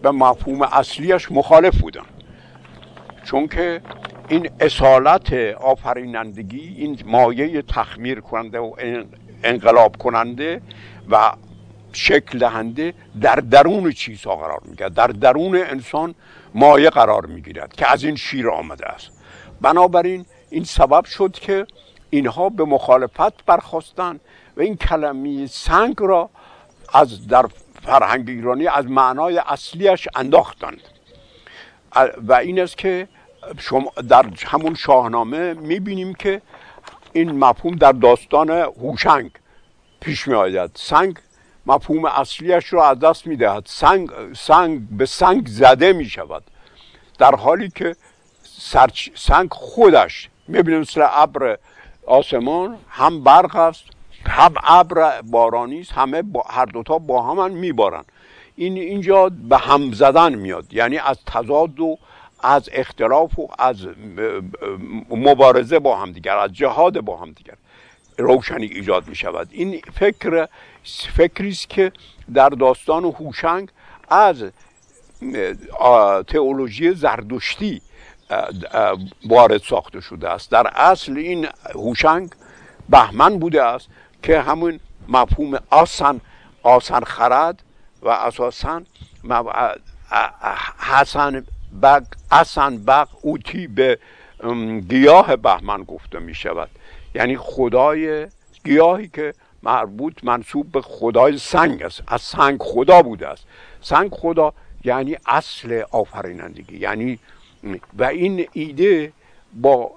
به 0.02 0.10
مفهوم 0.10 0.62
اصلیش 0.62 1.32
مخالف 1.32 1.80
بودن. 1.80 2.04
چون 3.24 3.48
که 3.48 3.80
این 4.28 4.50
اصالت 4.60 5.32
آفرینندگی 5.60 6.74
این 6.78 6.98
مایه 7.06 7.62
تخمیر 7.62 8.20
کننده 8.20 8.58
و 8.58 8.74
انقلاب 9.44 9.96
کننده 9.96 10.62
و 11.10 11.32
شکل 11.92 12.38
دهنده 12.38 12.94
در 13.20 13.36
درون 13.36 13.92
چیزها 13.92 14.36
قرار 14.36 14.60
می‌گیرد. 14.64 14.94
در 14.94 15.06
درون 15.06 15.56
انسان 15.56 16.14
مایه 16.54 16.90
قرار 16.90 17.26
می‌گیرد 17.26 17.72
که 17.72 17.92
از 17.92 18.04
این 18.04 18.16
شیر 18.16 18.50
آمده 18.50 18.86
است. 18.86 19.10
بنابراین 19.60 20.26
این 20.50 20.64
سبب 20.64 21.04
شد 21.04 21.32
که 21.32 21.66
اینها 22.10 22.48
به 22.48 22.64
مخالفت 22.64 23.44
برخواستند 23.44 24.20
و 24.56 24.60
این 24.60 24.76
کلمه 24.76 25.46
سنگ 25.46 25.94
را 25.98 26.30
از 26.92 27.26
در 27.26 27.46
فرهنگ 27.82 28.28
ایرانی 28.28 28.66
از 28.66 28.86
معنای 28.86 29.38
اصلیش 29.38 30.08
انداختند. 30.14 30.80
و 32.28 32.32
این 32.32 32.60
است 32.60 32.78
که 32.78 33.08
شما 33.58 33.92
در 34.08 34.26
همون 34.46 34.74
شاهنامه 34.74 35.54
می‌بینیم 35.54 36.14
که 36.14 36.42
این 37.12 37.38
مفهوم 37.38 37.76
در 37.76 37.92
داستان 37.92 38.50
هوشنگ 38.50 39.30
پیش 40.00 40.28
می 40.28 40.34
آید 40.34 40.70
سنگ 40.74 41.16
مفهوم 41.66 42.04
اصلیش 42.04 42.72
را 42.72 42.88
از 42.88 42.98
دست 42.98 43.26
می‌دهد. 43.26 43.66
سنگ, 43.66 44.10
سنگ 44.36 44.88
به 44.90 45.06
سنگ 45.06 45.46
زده 45.46 45.92
می 45.92 46.04
شود 46.04 46.42
در 47.18 47.34
حالی 47.34 47.68
که 47.68 47.96
سنگ 49.14 49.52
خودش 49.52 50.28
می‌بینیم 50.48 50.80
مثل 50.80 51.06
ابر 51.10 51.58
آسمان 52.06 52.78
هم 52.88 53.24
برق 53.24 53.56
است 53.56 53.84
هم 54.26 54.54
ابر 54.64 55.20
بارانی 55.22 55.80
است 55.80 55.92
همه 55.92 56.22
با 56.22 56.44
هر 56.50 56.64
دوتا 56.64 56.98
با 56.98 57.22
هم 57.22 57.50
میبارن. 57.52 58.04
این 58.56 58.76
اینجا 58.76 59.30
به 59.48 59.58
هم 59.58 59.92
زدن 59.92 60.34
میاد. 60.34 60.74
یعنی 60.74 60.98
از 60.98 61.18
تضاد 61.26 61.80
و 61.80 61.98
از 62.42 62.70
اختلاف 62.72 63.38
و 63.38 63.48
از 63.58 63.76
مبارزه 65.10 65.78
با 65.78 65.96
هم 65.96 66.12
دیگر 66.12 66.36
از 66.36 66.52
جهاد 66.52 67.00
با 67.00 67.16
هم 67.16 67.32
دیگر 67.32 67.54
روشنی 68.18 68.66
ایجاد 68.66 69.08
می 69.08 69.14
شود 69.14 69.48
این 69.50 69.80
فکر 69.94 70.48
فکری 71.16 71.48
است 71.48 71.70
که 71.70 71.92
در 72.34 72.48
داستان 72.48 73.04
هوشنگ 73.04 73.68
از 74.08 74.44
تئولوژی 76.26 76.94
زردشتی 76.94 77.82
وارد 79.26 79.62
ساخته 79.62 80.00
شده 80.00 80.30
است. 80.30 80.50
در 80.50 80.66
اصل 80.74 81.16
این 81.16 81.48
هوشنگ 81.74 82.30
بهمن 82.88 83.38
بوده 83.38 83.62
است. 83.62 83.88
که 84.24 84.40
همون 84.40 84.80
مفهوم 85.08 85.58
آسان 85.70 86.20
آسان 86.62 87.04
خرد 87.04 87.62
و 88.02 88.08
اساسا 88.08 88.82
حسن 90.78 91.46
بق 91.82 92.04
اصن 92.30 92.84
بق 92.84 93.08
اوتی 93.22 93.66
به 93.66 93.98
گیاه 94.88 95.36
بهمن 95.36 95.82
گفته 95.82 96.18
می 96.18 96.34
شود. 96.34 96.70
یعنی 97.14 97.36
خدای 97.36 98.26
گیاهی 98.64 99.08
که 99.08 99.34
مربوط 99.62 100.24
منصوب 100.24 100.72
به 100.72 100.80
خدای 100.82 101.38
سنگ 101.38 101.82
است. 101.82 102.02
از 102.06 102.22
سنگ 102.22 102.62
خدا 102.62 103.02
بوده 103.02 103.28
است. 103.28 103.46
سنگ 103.80 104.10
خدا 104.12 104.52
یعنی 104.84 105.16
اصل 105.26 105.82
آفرینندگی. 105.90 106.76
یعنی 106.76 107.18
و 107.98 108.04
این 108.04 108.48
ایده 108.52 109.12
با 109.54 109.90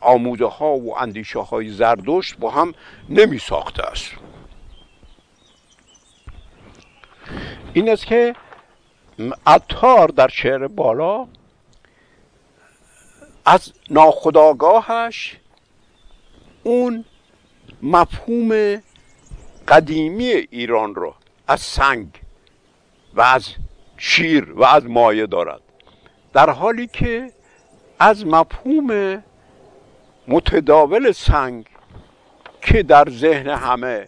آموزه 0.00 0.46
ها 0.46 0.76
و 0.76 0.98
اندیشه 0.98 1.38
های 1.38 1.70
زردشت 1.70 2.38
با 2.38 2.50
هم 2.50 2.74
نمی 3.08 3.38
ساخته 3.38 3.82
است. 3.82 4.10
این 7.72 7.88
است 7.88 8.06
که 8.06 8.34
اتار 9.46 10.08
در 10.08 10.28
شعر 10.28 10.66
بالا 10.66 11.26
از 13.44 13.72
ناخداگاهش 13.90 15.36
اون 16.62 17.04
مفهوم 17.82 18.82
قدیمی 19.68 20.24
ایران 20.26 20.94
رو 20.94 21.14
از 21.48 21.60
سنگ 21.60 22.08
و 23.14 23.20
از 23.20 23.48
شیر 23.96 24.52
و 24.52 24.64
از 24.64 24.84
مایه 24.84 25.26
دارد. 25.26 25.60
در 26.32 26.50
حالی 26.50 26.86
که 26.86 27.32
از 27.98 28.26
مفهوم 28.26 29.22
متداول 30.28 31.12
سنگ 31.12 31.66
که 32.62 32.82
در 32.82 33.08
ذهن 33.10 33.48
همه 33.48 34.06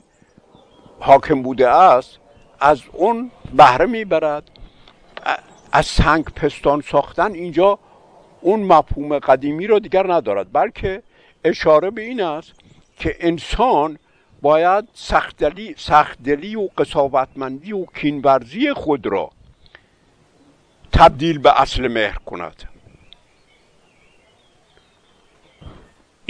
حاکم 1.00 1.42
بوده 1.42 1.68
است 1.68 2.18
از 2.60 2.82
اون 2.92 3.30
بهره 3.56 3.86
می‌برد. 3.86 4.50
از 5.72 5.86
سنگ 5.86 6.24
پستان 6.24 6.80
ساختن 6.80 7.32
اینجا 7.32 7.78
اون 8.40 8.60
مفهوم 8.60 9.18
قدیمی 9.18 9.66
رو 9.66 9.78
دیگر 9.78 10.12
ندارد 10.12 10.52
بلکه 10.52 11.02
اشاره 11.44 11.90
به 11.90 12.02
این 12.02 12.22
است 12.22 12.52
که 12.96 13.16
انسان 13.20 13.98
باید 14.42 14.88
سختدلی, 14.94 15.74
سختدلی 15.78 16.56
و 16.56 16.68
قصاوتمندی 16.78 17.72
و 17.72 17.84
کینورزی 17.86 18.72
خود 18.72 19.06
را 19.06 19.30
تبدیل 20.92 21.38
به 21.38 21.60
اصل 21.60 21.88
مهر 21.88 22.18
کند. 22.18 22.69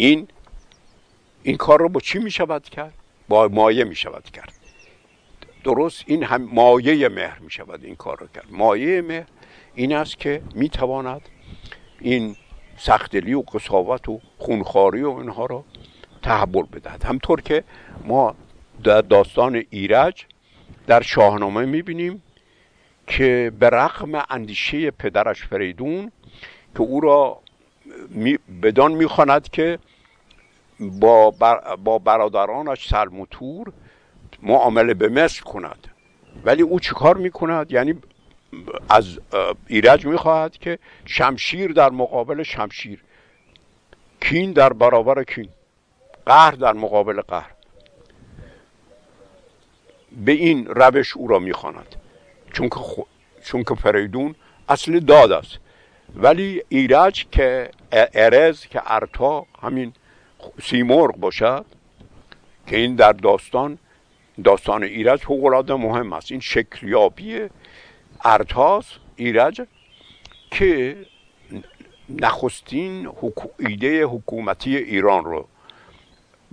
این 0.01 0.29
این 1.43 1.57
کار 1.57 1.81
رو 1.81 1.89
با 1.89 2.01
چی 2.01 2.19
می 2.19 2.31
شود 2.31 2.65
کرد؟ 2.65 2.95
با 3.29 3.49
مایه 3.49 3.85
می 3.85 3.95
شود 3.95 4.25
کرد. 4.25 4.53
درست 5.65 6.05
این 6.07 6.25
هم 6.25 6.43
مایه 6.43 7.09
مهر 7.09 7.39
می 7.39 7.51
شود 7.51 7.85
این 7.85 7.97
کار 7.97 8.19
رو 8.19 8.27
کرد. 8.35 8.47
مایه 8.51 9.03
مهر 9.03 9.27
این 9.75 9.95
است 9.95 10.19
که 10.19 10.43
می 10.55 10.69
تواند 10.69 11.21
این 12.01 12.37
سختلی 12.77 13.35
و 13.35 13.41
قصاوت 13.43 14.09
و 14.09 14.21
خونخاری 14.39 15.03
و 15.03 15.11
اینها 15.11 15.47
رو 15.47 15.65
تحول 16.23 16.67
بدهد. 16.73 17.05
همطور 17.05 17.41
که 17.41 17.65
ما 18.05 18.35
در 18.85 19.01
داستان 19.01 19.65
ایرج 19.71 20.25
در 20.87 21.03
شاهنامه 21.03 21.65
می‌بینیم 21.65 22.23
که 23.07 23.53
به 23.59 23.71
رغم 23.71 24.25
اندیشه 24.31 24.91
پدرش 24.91 25.45
فریدون 25.45 26.13
که 26.75 26.81
او 26.81 27.01
را 27.01 27.41
بدان 28.63 28.93
می‌خواند 28.93 29.49
که 29.49 29.79
با, 30.81 31.31
با 31.85 31.99
برادرانش 31.99 32.88
سلم 32.88 33.21
و 33.21 33.27
تور 33.31 33.73
معامله 34.43 34.95
به 34.95 35.09
مصر 35.09 35.43
کند. 35.43 35.88
ولی 36.45 36.62
او 36.62 36.81
چیکار 36.81 37.16
می‌کند؟ 37.16 37.73
یعنی 37.73 37.95
از 38.88 39.19
ایرج 39.66 40.07
می‌خواهد 40.07 40.59
که 40.59 40.79
شمشیر 41.05 41.73
در 41.73 41.90
مقابل 41.90 42.43
شمشیر 42.43 43.05
کین 44.21 44.53
در 44.53 44.73
برابر 44.73 45.25
کین 45.25 45.49
قهر 46.27 46.51
در 46.51 46.73
مقابل 46.73 47.21
قهر. 47.21 47.51
به 50.25 50.33
این 50.33 50.66
روش 50.66 51.16
او 51.16 51.29
را 51.29 51.38
می‌خواند. 51.38 51.97
چون 52.53 52.69
که, 52.69 52.81
چون 53.45 53.64
که 53.64 53.75
فریدون 53.75 54.35
اصل 54.69 54.99
داد 54.99 55.33
است. 55.33 55.59
ولی 56.14 56.62
ایرج 56.69 57.27
که 57.31 57.71
ارز 57.93 58.66
که 58.66 58.83
ارتا 58.87 59.47
همین 59.62 59.93
سیمرغ 60.62 61.16
باشد 61.16 61.64
که 62.66 62.76
این 62.76 62.94
در 62.94 63.12
داستان 63.12 63.79
داستان 64.44 64.83
ایرج 64.83 65.20
فوق 65.20 65.70
مهم 65.70 66.12
است. 66.12 66.31
این 66.33 66.40
شکلیابی 66.40 67.48
ارتاز 68.24 68.85
ایرج 69.16 69.62
که 70.50 70.96
نخستین 72.09 73.09
ایده 73.59 74.05
حکومتی 74.05 74.76
ایران 74.76 75.24
رو 75.24 75.48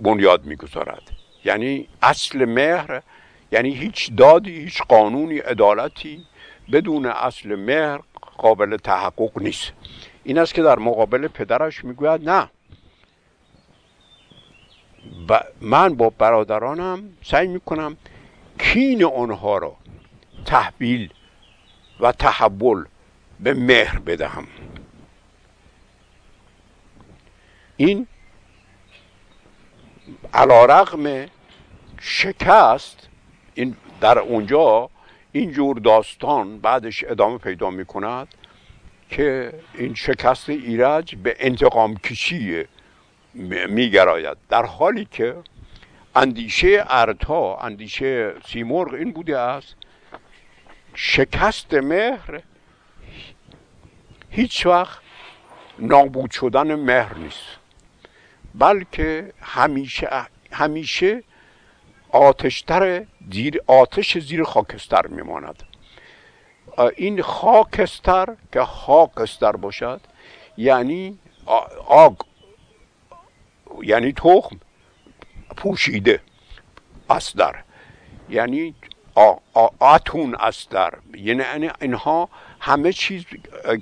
بنیاد 0.00 0.44
می‌گذارد. 0.44 1.02
یعنی 1.44 1.88
اصل 2.02 2.44
مهر 2.44 3.02
یعنی 3.52 3.74
هیچ 3.74 4.10
دادی 4.16 4.60
هیچ 4.60 4.82
قانونی 4.82 5.38
عدالتی 5.38 6.24
بدون 6.72 7.06
اصل 7.06 7.56
مهر 7.56 8.00
قابل 8.38 8.76
تحقق 8.76 9.42
نیست. 9.42 9.72
این 10.24 10.38
است 10.38 10.54
که 10.54 10.62
در 10.62 10.78
مقابل 10.78 11.28
پدرش 11.28 11.84
می‌گوید 11.84 12.28
نه 12.28 12.50
و 15.28 15.40
من 15.60 15.94
با 15.94 16.10
برادرانم 16.10 17.12
سعی 17.22 17.46
می‌کنم 17.46 17.96
کین 18.58 19.04
آنها 19.04 19.58
را 19.58 19.76
تحویل 20.44 21.12
و 22.00 22.12
تحول 22.12 22.84
به 23.40 23.54
مهر 23.54 23.98
بدهم. 23.98 24.46
این 27.76 28.06
علا 30.34 30.64
رقم 30.64 31.26
شکست 32.00 33.08
این 33.54 33.76
در 34.00 34.18
اونجا 34.18 34.90
اینجور 35.32 35.78
داستان 35.78 36.58
بعدش 36.58 37.04
ادامه 37.04 37.38
پیدا 37.38 37.70
می 37.70 37.84
کند 37.84 38.28
که 39.10 39.52
این 39.74 39.94
شکست 39.94 40.48
ایرج 40.48 41.16
به 41.16 41.36
انتقام 41.38 41.96
کشی 41.96 42.64
میگراید. 43.34 44.36
در 44.48 44.64
حالی 44.64 45.04
که 45.04 45.36
اندیشه 46.16 46.84
ارتا 46.88 47.56
اندیشه 47.56 48.34
سیمرغ 48.46 48.94
این 48.94 49.12
بوده 49.12 49.38
است 49.38 49.74
شکست 50.94 51.74
مهر 51.74 52.42
هیچ 54.30 54.66
وقت 54.66 55.00
نابود 55.78 56.30
شدن 56.30 56.74
مهر 56.74 57.14
نیست. 57.14 57.58
بلکه 58.54 59.32
همیشه 59.40 60.08
همیشه 60.52 61.22
آتشتر 62.10 63.06
زیر 63.32 63.60
آتش 63.66 64.18
زیر 64.18 64.44
خاکستر 64.44 65.06
میماند. 65.06 65.62
این 66.96 67.22
خاکستر 67.22 68.36
که 68.52 68.60
خاکستر 68.60 69.52
باشد 69.52 70.00
یعنی 70.56 71.18
آگ. 71.86 72.16
یعنی 73.82 74.12
تخم 74.12 74.60
پوشیده 75.56 76.20
اصدر 77.10 77.54
یعنی 78.28 78.74
آتون 79.80 80.34
اصدر 80.34 80.94
یعنی 81.14 81.70
اینها 81.80 82.28
همه 82.60 82.92
چیز 82.92 83.24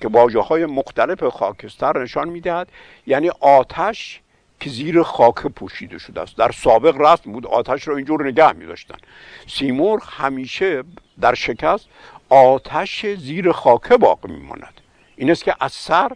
که 0.00 0.08
واجه 0.08 0.40
های 0.40 0.66
مختلف 0.66 1.24
خاکستر 1.24 2.02
نشان 2.02 2.28
می‌دهد. 2.28 2.68
یعنی 3.06 3.28
آتش 3.40 4.20
که 4.60 4.70
زیر 4.70 5.02
خاک 5.02 5.46
پوشیده 5.46 5.98
شده 5.98 6.20
است. 6.20 6.36
در 6.36 6.50
سابق 6.52 6.96
رسم 7.00 7.32
بود 7.32 7.46
آتش 7.46 7.88
رو 7.88 7.94
اینجور 7.94 8.26
نگه 8.26 8.52
می 8.52 8.66
داشتن 8.66 8.96
سیمرغ 9.46 10.02
همیشه 10.08 10.82
در 11.20 11.34
شکست 11.34 11.86
آتش 12.28 13.06
زیر 13.06 13.52
خاک 13.52 13.92
باقی 13.92 14.32
میماند. 14.32 14.80
این 15.16 15.30
است 15.30 15.44
که 15.44 15.54
از 15.60 15.72
سر 15.72 16.12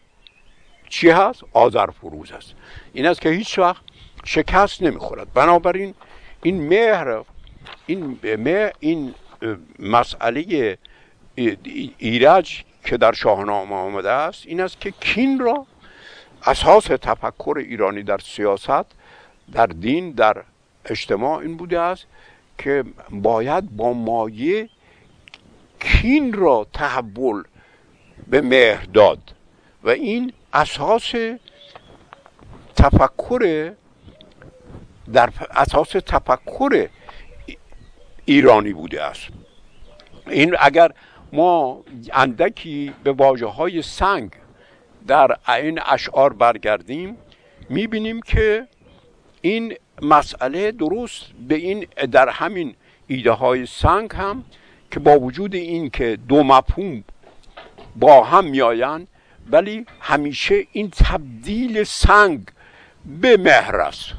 چی 0.90 1.10
هست؟ 1.10 1.42
آذر 1.52 1.90
فروز 1.90 2.32
است 2.32 2.54
این 2.92 3.06
است 3.06 3.20
که 3.20 3.28
هیچ 3.28 3.58
وقت 3.58 3.82
شکست 4.24 4.82
نمی‌خورد. 4.82 5.32
بنابراین 5.32 5.94
این 6.42 6.68
مهر 6.68 7.22
این 7.86 8.18
مهر 8.38 8.72
این 8.80 9.14
مسئله 9.78 10.78
ایرج 11.98 12.64
که 12.84 12.96
در 12.96 13.12
شاهنامه 13.12 13.74
آمده 13.74 14.10
است 14.10 14.46
این 14.46 14.60
است 14.60 14.80
که 14.80 14.90
کین 14.90 15.38
را 15.38 15.66
اساس 16.46 16.84
تفکر 16.84 17.54
ایرانی 17.58 18.02
در 18.02 18.18
سیاست 18.18 18.86
در 19.52 19.66
دین 19.66 20.10
در 20.10 20.42
اجتماع 20.84 21.38
این 21.38 21.56
بوده 21.56 21.80
است 21.80 22.06
که 22.58 22.84
باید 23.10 23.76
با 23.76 23.92
مایه 23.92 24.68
کین 25.80 26.32
را 26.32 26.66
تحول 26.72 27.42
به 28.26 28.40
مهر 28.40 28.84
داد. 28.84 29.18
و 29.82 29.90
این 29.90 30.32
اساس 30.52 31.12
تفکر 32.76 33.72
در 35.12 35.30
اساس 35.50 35.90
تفکر 35.90 36.88
ایرانی 38.24 38.72
بوده 38.72 39.02
است. 39.02 39.28
این 40.26 40.56
اگر 40.60 40.92
ما 41.32 41.84
اندکی 42.12 42.92
به 43.04 43.12
واجه 43.12 43.46
های 43.46 43.82
سنگ 43.82 44.30
در 45.06 45.36
این 45.48 45.80
اشعار 45.86 46.32
برگردیم 46.32 47.16
می‌بینیم 47.68 48.22
که 48.22 48.66
این 49.40 49.74
مسئله 50.02 50.72
درست 50.72 51.22
به 51.48 51.54
این 51.54 51.86
در 52.12 52.28
همین 52.28 52.74
ایده 53.06 53.30
های 53.30 53.66
سنگ 53.66 54.10
هم 54.12 54.44
که 54.90 55.00
با 55.00 55.18
وجود 55.18 55.54
این 55.54 55.90
که 55.90 56.18
دو 56.28 56.42
مفهوم 56.42 57.04
با 57.96 58.24
هم 58.24 58.44
میآیند 58.44 59.08
ولی 59.52 59.86
همیشه 60.00 60.66
این 60.72 60.90
تبدیل 60.90 61.84
سنگ 61.84 62.48
به 63.06 63.36
مهر 63.36 63.76
است 63.76 64.12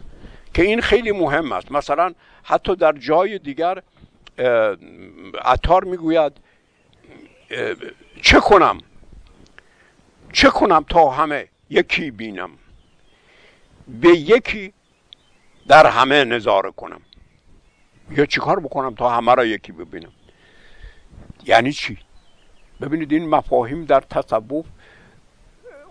که 0.54 0.62
این 0.62 0.82
خیلی 0.82 1.12
مهم 1.12 1.52
است. 1.52 1.72
مثلا 1.72 2.14
حتی 2.44 2.76
در 2.76 2.92
جای 2.92 3.40
دیگر 3.40 3.82
عطار 5.46 5.84
می‌گوید 5.84 6.34
چه 8.22 8.40
کنم؟ 8.40 8.78
چه 10.34 10.50
کنم 10.50 10.86
تا 10.90 11.10
همه 11.10 11.48
یکی 11.70 12.12
بینم؟ 12.12 12.50
به 13.88 14.10
یکی 14.10 14.74
در 15.68 15.88
همه 15.88 16.24
نظاره 16.24 16.72
کنم. 16.72 17.02
یا 18.12 18.26
چیکار 18.26 18.60
بکنم 18.60 18.96
تا 18.96 19.10
همه 19.10 19.36
را 19.36 19.46
یکی 19.46 19.72
ببینم؟ 19.72 20.12
یعنی 21.46 21.72
چی؟ 21.72 21.98
ببینید 22.82 23.12
این 23.12 23.30
مفاهیم 23.30 23.86
در 23.86 24.00
تصوف 24.00 24.66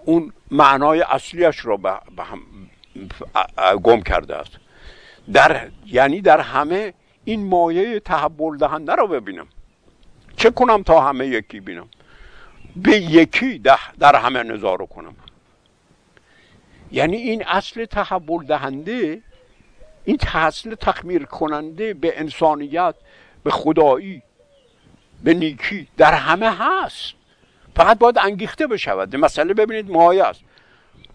اون 0.04 0.32
معنای 0.50 1.00
اصلیش 1.02 1.64
را 1.64 1.76
به 1.76 1.92
گم 3.82 4.02
کرده 4.02 4.36
است. 4.36 4.52
در 5.32 5.68
یعنی 5.86 6.20
در 6.20 6.40
همه 6.40 6.94
این 7.24 7.46
مایه 7.46 8.00
تحول 8.00 8.58
دهنده 8.58 8.94
را 8.94 9.06
ببینم. 9.06 9.46
چه 10.36 10.50
کنم 10.50 10.82
تا 10.82 11.00
همه 11.00 11.26
یکی 11.26 11.60
بینم؟ 11.60 11.88
به 12.76 12.96
یکی 12.96 13.58
در 13.98 14.16
همه 14.16 14.42
نظاره 14.42 14.86
کنم. 14.86 15.16
یعنی 16.92 17.16
این 17.16 17.44
اصل 17.46 17.84
تحول 17.84 18.46
دهنده 18.46 19.22
این 20.04 20.18
اصل 20.34 20.74
تخمیر 20.74 21.24
کننده 21.24 21.94
به 21.94 22.20
انسانیت 22.20 22.94
به 23.44 23.50
خدایی 23.50 24.22
به 25.24 25.34
نیکی 25.34 25.88
در 25.96 26.14
همه 26.14 26.50
هست. 26.58 27.19
فقط 27.76 27.98
باید 27.98 28.18
انگیخته 28.18 28.66
بشود. 28.66 29.16
مسئله 29.16 29.54
ببینید 29.54 29.90
مایه 29.90 30.24
است. 30.24 30.40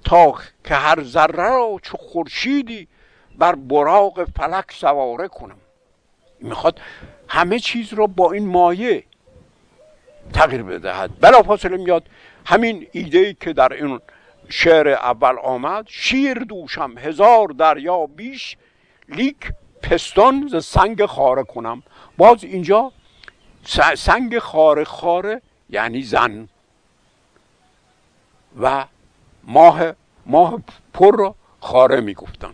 تا 0.04 0.34
که 0.64 0.76
هر 0.76 1.04
ذره 1.04 1.50
را 1.50 1.80
چو 1.82 1.98
خورشیدی 1.98 2.88
بر 3.38 3.56
براق 3.56 4.24
فلک 4.24 4.72
سواره 4.72 5.28
کنم. 5.28 5.58
می‌خواد 6.40 6.80
همه 7.28 7.60
چیز 7.60 7.94
را 7.94 8.08
با 8.08 8.32
این 8.32 8.48
مایه 8.48 9.04
تغییر 10.34 10.64
بدهد. 10.64 11.44
فاصله 11.46 11.78
میاد 11.78 12.04
همین 12.46 12.88
ایده 12.92 13.18
ای 13.18 13.34
که 13.34 13.54
در 13.54 13.74
این 13.74 14.00
شعر 14.50 14.88
اول 14.88 15.36
آمد 15.44 15.86
شیر 15.88 16.34
دوشم 16.34 16.98
هزار 16.98 17.48
دریا 17.48 18.06
بیش 18.06 18.58
لیک 19.10 19.52
پستان 19.82 20.48
ز 20.52 20.66
سنگ 20.66 21.06
خاره 21.06 21.44
کنم. 21.44 21.84
باز 22.18 22.44
اینجا 22.44 22.92
سنگ 23.96 24.40
خاره 24.40 24.84
خاره 24.84 25.42
یعنی 25.70 26.02
زن 26.02 26.48
و 28.62 28.86
ماه 29.44 29.82
ماه 30.26 30.62
پر 30.94 31.18
را 31.18 31.36
خاره 31.60 32.02
می‌گفتن 32.02 32.52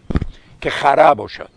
که 0.62 0.70
خره 0.70 1.14
باشد. 1.14 1.50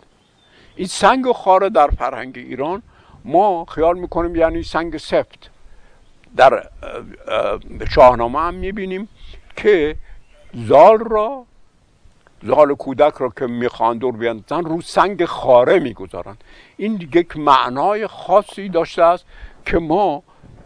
این 0.76 0.86
سنگ 0.86 1.32
خاره 1.32 1.68
در 1.68 1.88
فرهنگ 1.90 2.38
ایران 2.38 2.82
ما 3.24 3.64
خیال 3.64 3.98
می‌کنیم 3.98 4.36
یعنی 4.36 4.62
سنگ 4.62 4.96
سفت. 4.96 5.50
در 6.36 6.70
شاهنامه 7.90 8.38
هم 8.38 8.54
می‌بینیم 8.54 9.08
که 9.56 9.96
زال 10.54 10.98
را 10.98 11.44
زال 12.42 12.74
کودک 12.74 13.14
را 13.14 13.28
که 13.28 13.46
می‌خوان 13.46 13.98
دور 13.98 14.16
بیاندازن 14.16 14.64
رو 14.64 14.80
سنگ 14.80 15.24
خاره 15.24 15.78
می‌گذارند. 15.78 16.44
این 16.76 17.08
یک 17.14 17.36
معنای 17.36 18.06
خاصی 18.06 18.68
داشته 18.68 19.02
است 19.02 19.24
که 19.66 19.78
ما 19.78 20.22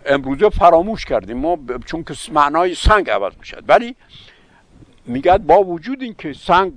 امروزه 0.09 0.49
فراموش 0.49 1.05
کردیم. 1.05 1.37
ما 1.39 1.59
چون 1.87 2.05
که 2.05 2.15
معنای 2.33 2.75
سنگ 2.75 3.11
عوض 3.11 3.33
می‌شد. 3.39 3.65
ولی 3.69 3.97
میگد 5.07 5.39
با 5.39 5.65
وجود 5.65 6.03
اینکه 6.03 6.33
سنگ 6.33 6.73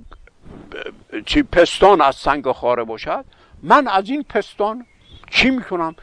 چی 1.26 1.42
پستان 1.42 2.00
از 2.00 2.16
سنگ 2.16 2.52
خاره 2.52 2.84
باشد 2.84 3.24
من 3.62 3.88
از 3.88 4.10
این 4.10 4.22
پستان 4.22 4.86
چی 5.30 5.50
می‌کنم 5.50 5.94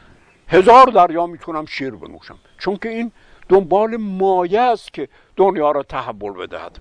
هزار 0.48 0.86
دریا 0.86 1.26
می‌تونم 1.26 1.66
شیر 1.66 1.90
بنوشم. 1.90 2.38
چون 2.58 2.76
که 2.76 2.88
این 2.88 3.12
دنبال 3.48 3.96
مایه 3.96 4.60
است 4.60 4.92
که 4.92 5.08
دنیا 5.36 5.70
را 5.70 5.82
تحول 5.82 6.32
بدهد. 6.32 6.78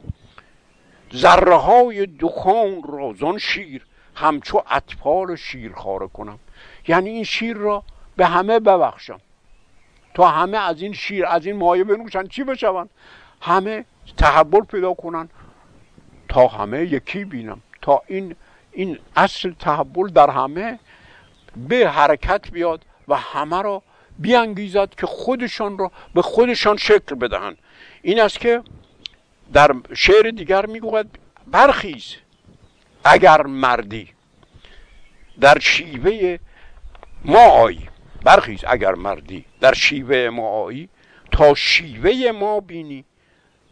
ذره 1.15 1.55
های 1.55 2.05
دخان 2.05 2.83
را 2.83 3.13
زان 3.19 3.37
شیر 3.37 3.85
همچو 4.15 4.63
اطفال 4.69 5.35
شیر 5.35 5.73
خاره 5.73 6.07
کنم. 6.07 6.39
یعنی 6.87 7.09
این 7.09 7.23
شیر 7.23 7.57
را 7.57 7.83
به 8.15 8.25
همه 8.25 8.59
ببخشم. 8.59 9.19
تا 10.13 10.27
همه 10.27 10.57
از 10.57 10.81
این 10.81 10.93
شیر 10.93 11.25
از 11.25 11.45
این 11.45 11.55
مایه 11.55 11.83
بنوشن 11.83 12.27
چی 12.27 12.43
بشون؟ 12.43 12.89
همه 13.41 13.85
تحول 14.17 14.63
پیدا 14.63 14.93
کنن. 14.93 15.29
تا 16.29 16.47
همه 16.47 16.81
یکی 16.81 17.25
بینم. 17.25 17.61
تا 17.81 18.01
این 18.07 18.35
این 18.71 18.99
اصل 19.15 19.51
تحول 19.59 20.09
در 20.09 20.29
همه 20.29 20.79
به 21.55 21.89
حرکت 21.89 22.51
بیاد 22.51 22.85
و 23.07 23.15
همه 23.15 23.61
را 23.61 23.83
بیانگیزد 24.19 24.95
که 24.95 25.05
خودشان 25.05 25.77
را 25.77 25.91
به 26.13 26.21
خودشان 26.21 26.77
شکل 26.77 27.15
بدهند 27.15 27.57
این 28.01 28.19
است 28.21 28.39
که 28.39 28.63
در 29.53 29.75
شعر 29.93 30.31
دیگر 30.31 30.65
می‌گوید 30.65 31.19
برخیز 31.47 32.15
اگر 33.03 33.41
مردی 33.41 34.09
در 35.41 35.59
شیوه 35.59 36.37
ما 37.25 37.39
آیی. 37.39 37.89
برخیز 38.23 38.63
اگر 38.67 38.95
مردی 38.95 39.45
در 39.61 39.73
شیوه 39.73 40.29
ما 40.29 40.49
آیی؟ 40.49 40.89
تا 41.31 41.53
شیوه 41.53 42.31
ما 42.31 42.59
بینی. 42.59 43.05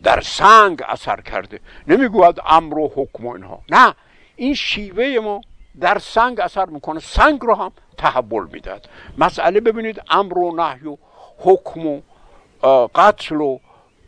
در 0.03 0.21
سنگ 0.21 0.83
اثر 0.87 1.21
کرده. 1.21 1.59
نمی‌گوید 1.87 2.41
امر 2.45 2.77
و 2.77 2.91
حکم 2.95 3.25
و 3.25 3.29
اینها. 3.29 3.61
نه. 3.69 3.93
این 4.35 4.53
شیوه 4.53 5.19
ما 5.23 5.41
در 5.79 5.97
سنگ 5.97 6.39
اثر 6.39 6.65
می‌کنه. 6.65 6.99
سنگ 6.99 7.41
رو 7.41 7.55
هم 7.55 7.71
تحول 7.97 8.47
می‌داد 8.51 8.89
مسئله 9.17 9.59
ببینید 9.59 10.01
امر 10.09 10.37
و 10.37 10.55
نهی 10.55 10.87
و 10.87 10.97
حکم 11.37 11.85
و 11.87 12.01
قتل 12.95 13.35
و 13.35 13.59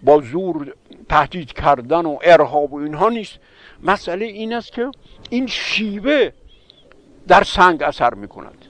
با 0.04 0.22
زور 0.22 0.74
تهدید 1.10 1.54
کردن 1.54 2.06
و 2.06 2.18
ارهاب 2.24 2.74
و 2.74 2.78
اینها 2.78 3.10
نیست. 3.10 3.40
مسئله 3.84 4.26
این 4.26 4.54
است 4.54 4.72
که 4.72 4.92
این 5.30 5.48
شیوه 5.48 6.32
در 7.28 7.44
سنگ 7.44 7.84
اثر 7.84 8.14
می‌کند. 8.14 8.66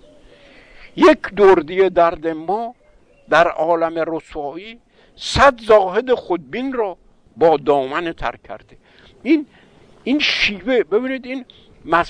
یک 0.96 1.22
دردی 1.22 1.90
درد 1.90 2.28
ما 2.28 2.76
در 3.30 3.48
عالم 3.48 4.04
رسوایی 4.16 4.80
صد 5.16 5.62
زاهد 5.62 6.14
خودبین 6.14 6.74
را 6.74 6.98
با 7.38 7.58
دامن 7.58 8.14
ترک 8.14 8.44
کرده. 8.44 8.78
این 9.24 9.46
این 10.04 10.20
شیوه 10.20 10.84
ببینید 10.84 11.26
این 11.26 11.46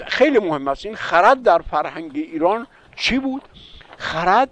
خیلی 0.08 0.40
مهم 0.40 0.68
است. 0.68 0.86
این 0.86 0.96
خرد 0.96 1.44
در 1.44 1.60
فرهنگ 1.60 2.12
ایران 2.16 2.68
چی 2.96 3.20
بود؟ 3.20 3.42
خرد 3.98 4.50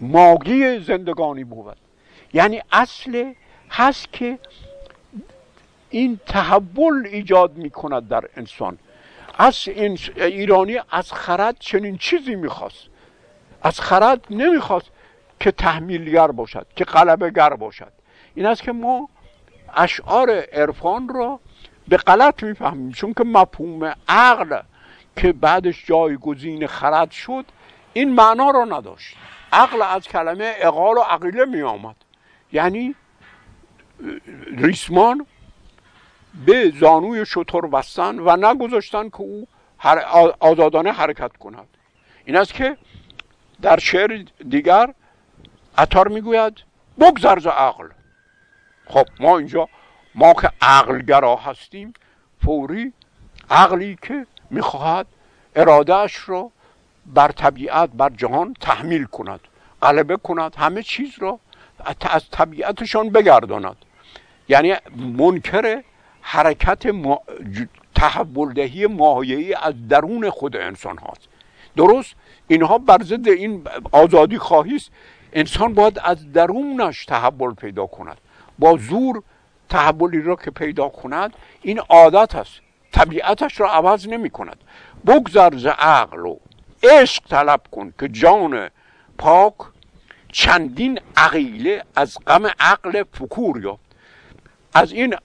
ماگی 0.00 0.78
زندگانی 0.78 1.44
بود. 1.44 1.76
یعنی 2.34 2.62
اصل 2.72 3.32
هست 3.70 4.12
که 4.12 4.38
این 5.90 6.20
تحول 6.26 7.06
ایجاد 7.06 7.56
می 7.56 7.70
کند 7.70 8.08
در 8.08 8.24
انسان. 8.36 8.78
از 9.38 9.68
این 9.68 9.98
ایرانی 10.16 10.78
از 10.90 11.12
خرد 11.12 11.56
چنین 11.58 11.98
چیزی 11.98 12.34
می‌خواست. 12.34 12.84
از 13.62 13.80
خرد 13.80 14.24
نمی‌خواست. 14.30 14.86
که 15.40 15.50
تحمیلگر 15.50 16.26
باشد 16.26 16.66
که 16.76 16.84
گر 17.34 17.50
باشد. 17.50 17.92
این 18.34 18.46
است 18.46 18.62
که 18.62 18.72
ما 18.72 19.08
اشعار 19.74 20.30
عرفان 20.30 21.08
را 21.08 21.40
به 21.88 21.96
غلط 21.96 22.42
می‌فهمیم 22.42 22.92
چون 22.92 23.14
که 23.14 23.24
مفهوم 23.24 23.94
عقل 24.08 24.60
که 25.16 25.32
بعدش 25.32 25.86
جایگزین 25.86 26.66
خرد 26.66 27.10
شد 27.10 27.44
این 27.92 28.14
معنا 28.14 28.50
را 28.50 28.64
نداشت. 28.64 29.16
عقل 29.52 29.82
از 29.82 30.08
کلمه 30.08 30.54
اقال 30.58 30.96
و 30.96 31.00
عقیله 31.00 31.44
می 31.44 31.62
آمد 31.62 31.96
یعنی 32.52 32.94
ریسمان 34.56 35.26
به 36.46 36.72
زانوی 36.80 37.26
شطور 37.26 37.66
بستن 37.66 38.18
و 38.18 38.36
نگذاشتن 38.36 39.08
که 39.08 39.20
او 39.20 39.48
آزادانه 40.40 40.92
حرکت 40.92 41.36
کند. 41.36 41.68
این 42.24 42.36
است 42.36 42.54
که 42.54 42.76
در 43.62 43.78
شعر 43.78 44.24
دیگر 44.48 44.94
عطار 45.78 46.08
می‌گوید 46.08 46.62
بگذر 47.00 47.38
ز 47.38 47.46
عقل. 47.46 47.88
خب 48.86 49.06
ما 49.20 49.38
اینجا 49.38 49.68
ما 50.14 50.34
که 50.34 50.50
عقلگرا 50.60 51.36
هستیم 51.36 51.92
فوری 52.44 52.92
عقلی 53.50 53.98
که 54.02 54.26
می‌خواهد 54.50 55.06
ارادهش 55.56 56.14
رو 56.14 56.52
بر 57.06 57.28
طبیعت 57.28 57.90
بر 57.90 58.10
جهان 58.10 58.56
تحمیل 58.60 59.04
کند 59.04 59.40
غلبه 59.82 60.16
کند 60.16 60.54
همه 60.56 60.82
چیز 60.82 61.18
را 61.18 61.40
از 62.00 62.30
طبیعتشان 62.30 63.10
بگرداند. 63.10 63.76
یعنی 64.48 64.74
منکر 64.96 65.82
حرکت 66.20 66.86
ما... 66.86 67.20
تحول 67.94 68.52
دهی 68.52 68.86
ماهیه‌ای 68.86 69.54
از 69.54 69.88
درون 69.88 70.30
خود 70.30 70.56
انسان 70.56 70.98
هاست. 70.98 71.28
درست؟ 71.76 72.14
اینها 72.48 72.78
بر 72.78 73.02
ضد 73.02 73.28
این 73.28 73.64
آزادی 73.92 74.38
خواهی 74.38 74.76
است 74.76 74.90
انسان 75.36 75.74
باید 75.74 76.00
از 76.04 76.32
درونش 76.32 77.04
تحول 77.04 77.54
پیدا 77.54 77.86
کند. 77.86 78.16
با 78.58 78.76
زور 78.76 79.22
تحولی 79.68 80.22
را 80.22 80.36
که 80.36 80.50
پیدا 80.50 80.88
کند 80.88 81.34
این 81.62 81.78
عادت 81.78 82.34
است. 82.34 82.60
طبیعتش 82.92 83.60
را 83.60 83.70
عوض 83.70 84.08
نمی 84.08 84.30
کند. 84.30 84.56
بگذر 85.06 85.56
ز 85.56 85.66
عقل 85.66 86.26
و 86.26 86.36
عشق 86.82 87.22
طلب 87.28 87.60
کن 87.70 87.94
که 87.98 88.08
جان 88.08 88.70
پاک 89.18 89.54
چندین 90.32 91.00
عقیله 91.16 91.84
از 91.96 92.18
غم 92.26 92.46
عقل 92.60 93.02
فکور 93.12 93.62
یافت. 93.62 93.82
از 94.74 94.92
این 94.92 95.16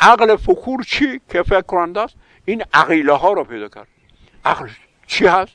عقل 0.00 0.36
فکور 0.36 0.82
چی 0.82 1.20
که 1.28 1.42
فکر 1.42 1.92
است؟ 1.96 2.14
این 2.44 2.64
عقیله 2.74 3.12
ها 3.12 3.32
را 3.32 3.44
پیدا 3.44 3.68
کرد. 3.68 3.88
عقل 4.44 4.68
چی 5.06 5.26
هست؟ 5.26 5.52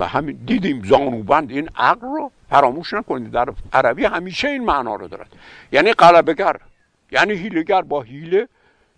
و 0.00 0.06
همین 0.06 0.38
دیدیم 0.46 0.82
زانوبند 0.82 1.50
این 1.50 1.68
عقل 1.76 2.00
رو 2.00 2.30
فراموش 2.50 2.94
نکنید. 2.94 3.30
در 3.30 3.48
عربی 3.72 4.04
همیشه 4.04 4.48
این 4.48 4.64
معنا 4.64 4.94
رو 4.94 5.08
دارد. 5.08 5.32
یعنی 5.72 5.92
قلبگر 5.92 6.56
یعنی 7.10 7.32
هیلگر 7.32 7.82
با 7.82 8.02
هیله 8.02 8.48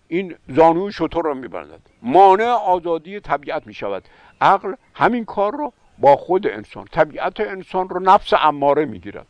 این 0.07 0.35
زانوی 0.47 0.91
شطور 0.91 1.23
رو 1.23 1.33
میبندد. 1.33 1.79
مانع 2.01 2.45
آزادی 2.45 3.19
طبیعت 3.19 3.67
می‌شود. 3.67 4.03
عقل 4.41 4.73
همین 4.93 5.25
کار 5.25 5.51
رو 5.51 5.73
با 5.97 6.15
خود 6.15 6.47
انسان 6.47 6.85
طبیعت 6.91 7.39
انسان 7.39 7.89
رو 7.89 7.99
نفس 7.99 8.33
اماره 8.33 8.85
می‌گیرد. 8.85 9.27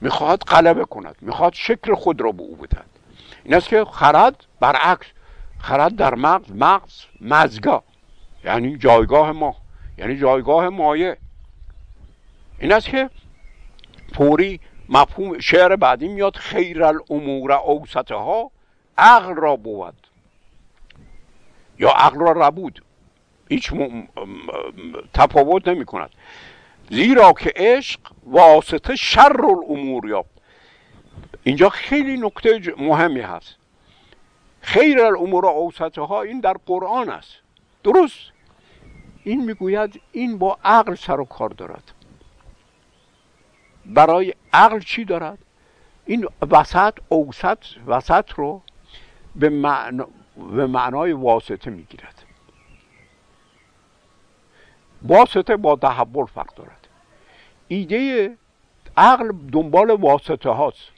می‌خواهد 0.00 0.38
غلبه 0.38 0.84
کند 0.84 1.16
می‌خواهد 1.20 1.52
شکل 1.52 1.94
خود 1.94 2.20
را 2.20 2.32
به 2.32 2.42
او 2.42 2.56
بدهد. 2.56 2.86
این 3.44 3.54
است 3.54 3.68
که 3.68 3.84
خرد 3.84 4.44
برعکس 4.60 5.06
خرد 5.58 5.96
در 5.96 6.14
مغز 6.14 6.52
مغز 6.52 7.04
مزگاه 7.20 7.82
یعنی 8.44 8.76
جایگاه 8.76 9.32
ما. 9.32 9.56
یعنی 9.98 10.16
جایگاه 10.16 10.68
مایه 10.68 11.16
این 12.58 12.72
است 12.72 12.88
که 12.88 13.10
فوری 14.14 14.60
مفهوم 14.88 15.38
شعر 15.38 15.76
بعدی 15.76 16.08
میاد 16.08 16.36
خیر 16.36 16.84
الامور 16.84 17.52
اوسطها 17.52 18.50
عقل 18.98 19.34
را 19.34 19.56
بود. 19.56 19.94
یا 21.78 21.90
عقل 21.90 22.18
را 22.18 22.32
ربود. 22.32 22.82
هیچ 23.48 23.72
تفاوت 25.14 25.68
نمی 25.68 25.84
کند. 25.84 26.10
زیرا 26.90 27.32
که 27.32 27.52
عشق 27.56 28.00
واسطه 28.26 28.96
شر 28.96 29.44
الامور 29.44 30.08
یافت. 30.08 30.30
اینجا 31.42 31.68
خیلی 31.68 32.16
نکته 32.16 32.74
مهمی 32.78 33.20
هست. 33.20 33.56
خیر 34.60 35.00
الامور 35.00 35.46
اوسطها 35.46 36.22
این 36.22 36.40
در 36.40 36.56
قرآن 36.66 37.10
است. 37.10 37.32
درست. 37.84 38.37
این 39.28 39.44
می‌گوید 39.44 40.00
این 40.12 40.38
با 40.38 40.58
عقل 40.64 40.94
سر 40.94 41.20
و 41.20 41.24
کار 41.24 41.48
دارد. 41.48 41.92
برای 43.86 44.34
عقل 44.52 44.80
چی 44.80 45.04
دارد؟ 45.04 45.38
این 46.06 46.28
وسط 46.50 46.94
اوسط 47.08 47.58
وسط 47.86 48.30
رو 48.30 48.62
به, 49.36 49.48
به 50.56 50.66
معنای 50.66 51.12
واسطه 51.12 51.70
می‌گیرد. 51.70 52.24
واسطه 55.02 55.56
با 55.56 55.76
تحول 55.76 56.26
فرق 56.26 56.54
دارد. 56.54 56.88
ایده 57.68 58.36
عقل 58.96 59.32
دنبال 59.52 59.90
واسطه 59.90 60.50
هاست. 60.50 60.90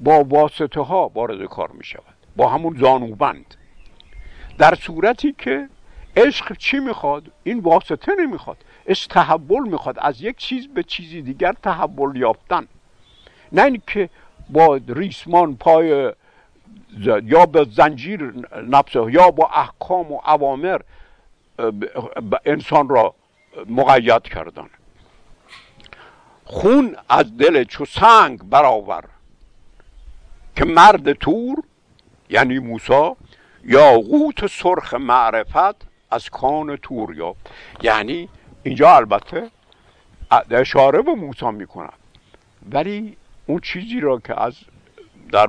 با 0.00 0.24
واسطه 0.24 0.80
ها 0.80 1.08
وارد 1.08 1.44
کار 1.44 1.70
می 1.70 1.84
شود 1.84 2.16
با 2.36 2.48
همون 2.48 2.78
زانوبند. 2.78 3.54
در 4.58 4.74
صورتی 4.74 5.34
که 5.38 5.68
عشق 6.16 6.56
چی 6.56 6.78
می‌خواد؟ 6.78 7.32
این 7.44 7.58
واسطه 7.58 8.12
نمی‌خواد. 8.18 8.56
عشق 8.86 9.10
تحول 9.10 9.68
می‌خواد. 9.68 9.98
از 9.98 10.22
یک 10.22 10.36
چیز 10.36 10.68
به 10.68 10.82
چیزی 10.82 11.22
دیگر 11.22 11.52
تحول 11.52 12.16
یافتن. 12.16 12.66
نه 13.52 13.62
اینکه 13.62 14.10
با 14.50 14.80
ریسمان 14.88 15.56
پای 15.56 16.12
یا 17.22 17.46
به 17.46 17.66
زنجیر 17.70 18.34
نفسه 18.68 19.12
یا 19.12 19.30
با 19.30 19.50
احکام 19.54 20.12
و 20.12 20.20
اوامر 20.26 20.80
انسان 22.44 22.88
را 22.88 23.14
مقید 23.68 24.22
کردن. 24.22 24.68
خون 26.44 26.96
از 27.08 27.36
دل 27.36 27.64
چو 27.64 27.84
سنگ 27.84 28.42
برآور. 28.50 29.04
که 30.56 30.64
مرد 30.64 31.12
تور 31.12 31.56
یعنی 32.30 32.58
موسا 32.58 33.16
یا 33.64 33.98
قوت 33.98 34.46
سرخ 34.46 34.94
معرفت 34.94 35.95
از 36.10 36.30
کان 36.30 36.76
تور 36.76 37.16
یافت 37.16 37.50
یعنی 37.82 38.28
اینجا 38.62 38.96
البته 38.96 39.50
اشاره 40.50 41.02
به 41.02 41.14
موسی 41.14 41.50
می‌کند 41.50 41.92
ولی 42.72 43.16
اون 43.46 43.60
چیزی 43.60 44.00
را 44.00 44.18
که 44.18 44.42
از 44.42 44.54
در 45.32 45.46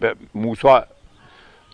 به 0.00 0.16
موسی 0.34 0.78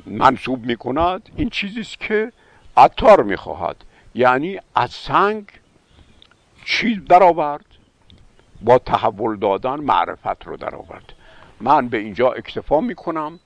منصوب 0.06 0.66
می‌کند 0.66 1.28
این 1.36 1.50
چیزی 1.50 1.80
است 1.80 2.00
که 2.00 2.32
عطار 2.76 3.22
می‌خواهد. 3.22 3.76
یعنی 4.14 4.60
از 4.74 4.90
سنگ 4.90 5.44
چیز 6.64 7.04
درآورد 7.04 7.64
با 8.62 8.78
تحول 8.78 9.36
دادن 9.36 9.74
معرفت 9.74 10.46
رو 10.46 10.56
درآورد. 10.56 11.12
من 11.60 11.88
به 11.88 11.98
اینجا 11.98 12.32
اکتفا 12.32 12.80
می‌کنم 12.80 13.40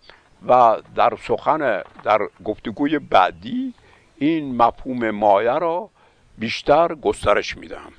و 0.49 0.77
در 0.95 1.17
سخن 1.23 1.83
در 2.03 2.19
گفتگوی 2.45 2.99
بعدی 2.99 3.75
این 4.23 4.57
مفهوم 4.57 5.11
مایه 5.11 5.59
را 5.59 5.91
بیشتر 6.39 6.95
گسترش 6.95 7.57
میدم 7.57 7.93